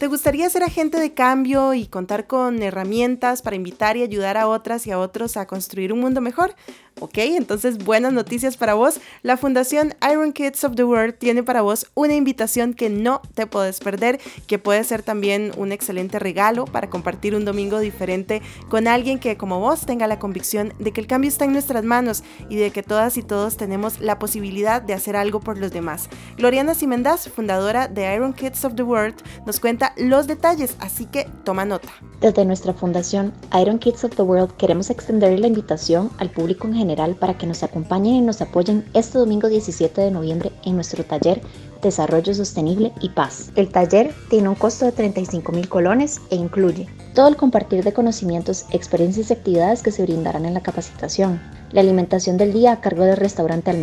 ¿Te 0.00 0.08
gustaría 0.08 0.50
ser 0.50 0.64
agente 0.64 0.98
de 0.98 1.14
cambio 1.14 1.74
y 1.74 1.86
contar 1.86 2.26
con 2.26 2.60
herramientas 2.60 3.40
para 3.40 3.54
invitar 3.54 3.96
y 3.96 4.02
ayudar 4.02 4.36
a 4.36 4.48
otras 4.48 4.84
y 4.88 4.90
a 4.90 4.98
otros 4.98 5.36
a 5.36 5.46
construir 5.46 5.92
un 5.92 6.00
mundo 6.00 6.20
mejor? 6.20 6.56
Ok, 7.00 7.18
entonces 7.18 7.78
buenas 7.78 8.12
noticias 8.12 8.56
para 8.56 8.74
vos. 8.74 9.00
La 9.22 9.36
Fundación 9.36 9.94
Iron 10.08 10.32
Kids 10.32 10.62
of 10.62 10.76
the 10.76 10.84
World 10.84 11.14
tiene 11.14 11.42
para 11.42 11.62
vos 11.62 11.86
una 11.94 12.14
invitación 12.14 12.74
que 12.74 12.90
no 12.90 13.22
te 13.34 13.46
puedes 13.46 13.80
perder, 13.80 14.20
que 14.46 14.58
puede 14.58 14.84
ser 14.84 15.02
también 15.02 15.52
un 15.56 15.72
excelente 15.72 16.18
regalo 16.18 16.64
para 16.64 16.90
compartir 16.90 17.34
un 17.34 17.44
domingo 17.44 17.80
diferente 17.80 18.42
con 18.68 18.86
alguien 18.86 19.18
que 19.18 19.36
como 19.36 19.58
vos 19.58 19.84
tenga 19.84 20.06
la 20.06 20.18
convicción 20.18 20.74
de 20.78 20.92
que 20.92 21.00
el 21.00 21.06
cambio 21.06 21.28
está 21.28 21.44
en 21.44 21.52
nuestras 21.52 21.82
manos 21.82 22.22
y 22.48 22.56
de 22.56 22.70
que 22.70 22.82
todas 22.82 23.16
y 23.16 23.22
todos 23.22 23.56
tenemos 23.56 23.98
la 23.98 24.18
posibilidad 24.18 24.80
de 24.80 24.94
hacer 24.94 25.16
algo 25.16 25.40
por 25.40 25.58
los 25.58 25.72
demás. 25.72 26.08
Gloriana 26.36 26.74
Simendaz, 26.74 27.28
fundadora 27.28 27.88
de 27.88 28.14
Iron 28.14 28.32
Kids 28.32 28.64
of 28.64 28.74
the 28.76 28.82
World, 28.82 29.16
nos 29.44 29.58
cuenta 29.58 29.92
los 29.96 30.26
detalles, 30.26 30.76
así 30.78 31.06
que 31.06 31.26
toma 31.44 31.64
nota. 31.64 31.88
Desde 32.20 32.44
nuestra 32.44 32.74
fundación 32.74 33.32
Iron 33.60 33.80
Kids 33.80 34.04
of 34.04 34.14
the 34.14 34.22
World 34.22 34.52
queremos 34.56 34.90
extender 34.90 35.36
la 35.40 35.48
invitación 35.48 36.10
al 36.18 36.30
público 36.30 36.68
en 36.68 36.74
general 36.74 36.81
para 37.14 37.38
que 37.38 37.46
nos 37.46 37.62
acompañen 37.62 38.14
y 38.14 38.20
nos 38.20 38.40
apoyen 38.40 38.84
este 38.92 39.18
domingo 39.18 39.48
17 39.48 40.00
de 40.00 40.10
noviembre 40.10 40.52
en 40.64 40.74
nuestro 40.74 41.04
taller 41.04 41.40
Desarrollo 41.80 42.34
Sostenible 42.34 42.92
y 43.00 43.10
Paz. 43.10 43.50
El 43.56 43.68
taller 43.68 44.12
tiene 44.30 44.48
un 44.48 44.54
costo 44.54 44.84
de 44.84 44.92
35 44.92 45.52
mil 45.52 45.68
colones 45.68 46.20
e 46.30 46.36
incluye 46.36 46.88
todo 47.14 47.28
el 47.28 47.36
compartir 47.36 47.84
de 47.84 47.92
conocimientos, 47.92 48.66
experiencias 48.70 49.30
y 49.30 49.32
actividades 49.34 49.82
que 49.82 49.92
se 49.92 50.02
brindarán 50.02 50.44
en 50.44 50.54
la 50.54 50.62
capacitación, 50.62 51.40
la 51.70 51.80
alimentación 51.80 52.36
del 52.36 52.52
día 52.52 52.72
a 52.72 52.80
cargo 52.80 53.04
del 53.04 53.16
restaurante 53.16 53.70
Al 53.70 53.78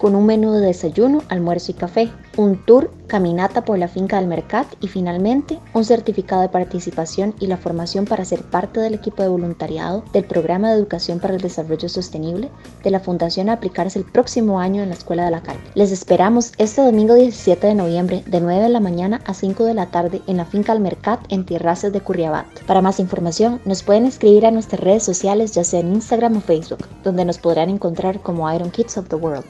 con 0.00 0.16
un 0.16 0.24
menú 0.24 0.52
de 0.52 0.60
desayuno, 0.60 1.22
almuerzo 1.28 1.72
y 1.72 1.74
café, 1.74 2.10
un 2.38 2.64
tour, 2.64 2.90
caminata 3.06 3.64
por 3.64 3.76
la 3.76 3.88
finca 3.88 4.16
del 4.16 4.28
Mercat 4.28 4.66
y 4.80 4.86
finalmente 4.86 5.58
un 5.74 5.84
certificado 5.84 6.40
de 6.40 6.48
participación 6.48 7.34
y 7.38 7.48
la 7.48 7.58
formación 7.58 8.06
para 8.06 8.24
ser 8.24 8.42
parte 8.42 8.80
del 8.80 8.94
equipo 8.94 9.22
de 9.22 9.28
voluntariado 9.28 10.04
del 10.12 10.24
Programa 10.24 10.70
de 10.70 10.76
Educación 10.76 11.18
para 11.18 11.34
el 11.34 11.40
Desarrollo 11.40 11.88
Sostenible 11.88 12.48
de 12.82 12.90
la 12.90 13.00
Fundación 13.00 13.50
a 13.50 13.54
aplicarse 13.54 13.98
el 13.98 14.06
próximo 14.06 14.58
año 14.58 14.82
en 14.82 14.88
la 14.88 14.94
Escuela 14.94 15.24
de 15.24 15.32
la 15.32 15.42
Carne. 15.42 15.60
Les 15.74 15.90
esperamos 15.90 16.52
este 16.56 16.82
domingo 16.82 17.14
17 17.14 17.66
de 17.66 17.74
noviembre 17.74 18.22
de 18.26 18.40
9 18.40 18.62
de 18.62 18.68
la 18.70 18.80
mañana 18.80 19.20
a 19.26 19.34
5 19.34 19.64
de 19.64 19.74
la 19.74 19.86
tarde 19.86 20.22
en 20.28 20.38
la 20.38 20.46
finca 20.46 20.72
del 20.72 20.82
Mercat 20.82 21.20
en 21.28 21.44
Tierrazas 21.44 21.92
de 21.92 22.00
Curriabat. 22.00 22.46
Para 22.66 22.80
más 22.80 23.00
información 23.00 23.60
nos 23.66 23.82
pueden 23.82 24.06
escribir 24.06 24.46
a 24.46 24.50
nuestras 24.50 24.80
redes 24.80 25.02
sociales 25.02 25.52
ya 25.52 25.64
sea 25.64 25.80
en 25.80 25.92
Instagram 25.92 26.38
o 26.38 26.40
Facebook, 26.40 26.86
donde 27.02 27.26
nos 27.26 27.36
podrán 27.38 27.68
encontrar 27.68 28.20
como 28.20 28.50
Iron 28.50 28.70
Kids 28.70 28.96
of 28.96 29.08
the 29.08 29.16
World. 29.16 29.44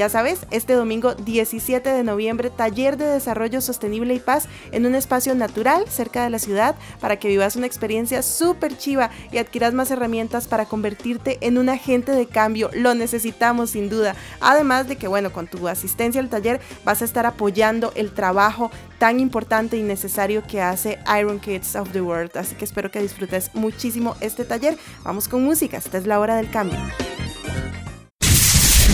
Ya 0.00 0.08
sabes, 0.08 0.46
este 0.50 0.72
domingo 0.72 1.14
17 1.14 1.90
de 1.90 2.04
noviembre, 2.04 2.48
taller 2.48 2.96
de 2.96 3.04
desarrollo 3.04 3.60
sostenible 3.60 4.14
y 4.14 4.18
paz 4.18 4.48
en 4.72 4.86
un 4.86 4.94
espacio 4.94 5.34
natural 5.34 5.84
cerca 5.90 6.24
de 6.24 6.30
la 6.30 6.38
ciudad 6.38 6.74
para 7.00 7.18
que 7.18 7.28
vivas 7.28 7.54
una 7.54 7.66
experiencia 7.66 8.22
súper 8.22 8.78
chiva 8.78 9.10
y 9.30 9.36
adquieras 9.36 9.74
más 9.74 9.90
herramientas 9.90 10.48
para 10.48 10.64
convertirte 10.64 11.36
en 11.42 11.58
un 11.58 11.68
agente 11.68 12.12
de 12.12 12.24
cambio. 12.24 12.70
Lo 12.72 12.94
necesitamos 12.94 13.72
sin 13.72 13.90
duda. 13.90 14.16
Además 14.40 14.88
de 14.88 14.96
que, 14.96 15.06
bueno, 15.06 15.34
con 15.34 15.48
tu 15.48 15.68
asistencia 15.68 16.18
al 16.18 16.30
taller 16.30 16.62
vas 16.82 17.02
a 17.02 17.04
estar 17.04 17.26
apoyando 17.26 17.92
el 17.94 18.10
trabajo 18.10 18.70
tan 18.98 19.20
importante 19.20 19.76
y 19.76 19.82
necesario 19.82 20.42
que 20.46 20.62
hace 20.62 20.98
Iron 21.20 21.40
Kids 21.40 21.76
of 21.76 21.92
the 21.92 22.00
World. 22.00 22.38
Así 22.38 22.54
que 22.54 22.64
espero 22.64 22.90
que 22.90 23.02
disfrutes 23.02 23.50
muchísimo 23.52 24.16
este 24.22 24.46
taller. 24.46 24.78
Vamos 25.04 25.28
con 25.28 25.44
música, 25.44 25.76
esta 25.76 25.98
es 25.98 26.06
la 26.06 26.20
hora 26.20 26.36
del 26.36 26.50
cambio. 26.50 26.78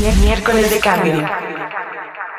Miércoles 0.00 0.70
de 0.70 0.78
cambio. 0.78 1.26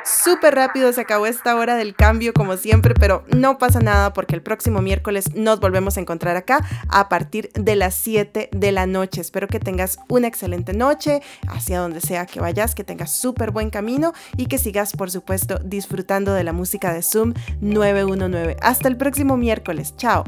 Súper 0.03 0.53
rápido 0.53 0.93
se 0.93 1.01
acabó 1.01 1.25
esta 1.25 1.55
hora 1.55 1.75
del 1.75 1.95
cambio 1.95 2.31
como 2.33 2.55
siempre, 2.55 2.93
pero 2.93 3.25
no 3.35 3.57
pasa 3.57 3.79
nada 3.79 4.13
porque 4.13 4.35
el 4.35 4.43
próximo 4.43 4.81
miércoles 4.81 5.33
nos 5.33 5.59
volvemos 5.59 5.97
a 5.97 5.99
encontrar 5.99 6.37
acá 6.37 6.63
a 6.87 7.09
partir 7.09 7.49
de 7.53 7.75
las 7.75 7.95
7 7.95 8.49
de 8.51 8.71
la 8.71 8.85
noche. 8.85 9.21
Espero 9.21 9.47
que 9.47 9.59
tengas 9.59 9.97
una 10.07 10.27
excelente 10.27 10.73
noche, 10.73 11.21
hacia 11.47 11.79
donde 11.79 11.99
sea 11.99 12.27
que 12.27 12.39
vayas, 12.39 12.75
que 12.75 12.83
tengas 12.83 13.11
súper 13.11 13.51
buen 13.51 13.71
camino 13.71 14.13
y 14.37 14.45
que 14.45 14.59
sigas, 14.59 14.93
por 14.93 15.09
supuesto, 15.09 15.59
disfrutando 15.63 16.33
de 16.33 16.43
la 16.43 16.53
música 16.53 16.93
de 16.93 17.01
Zoom 17.01 17.33
919. 17.61 18.55
Hasta 18.61 18.87
el 18.87 18.97
próximo 18.97 19.35
miércoles. 19.35 19.95
Chao. 19.97 20.23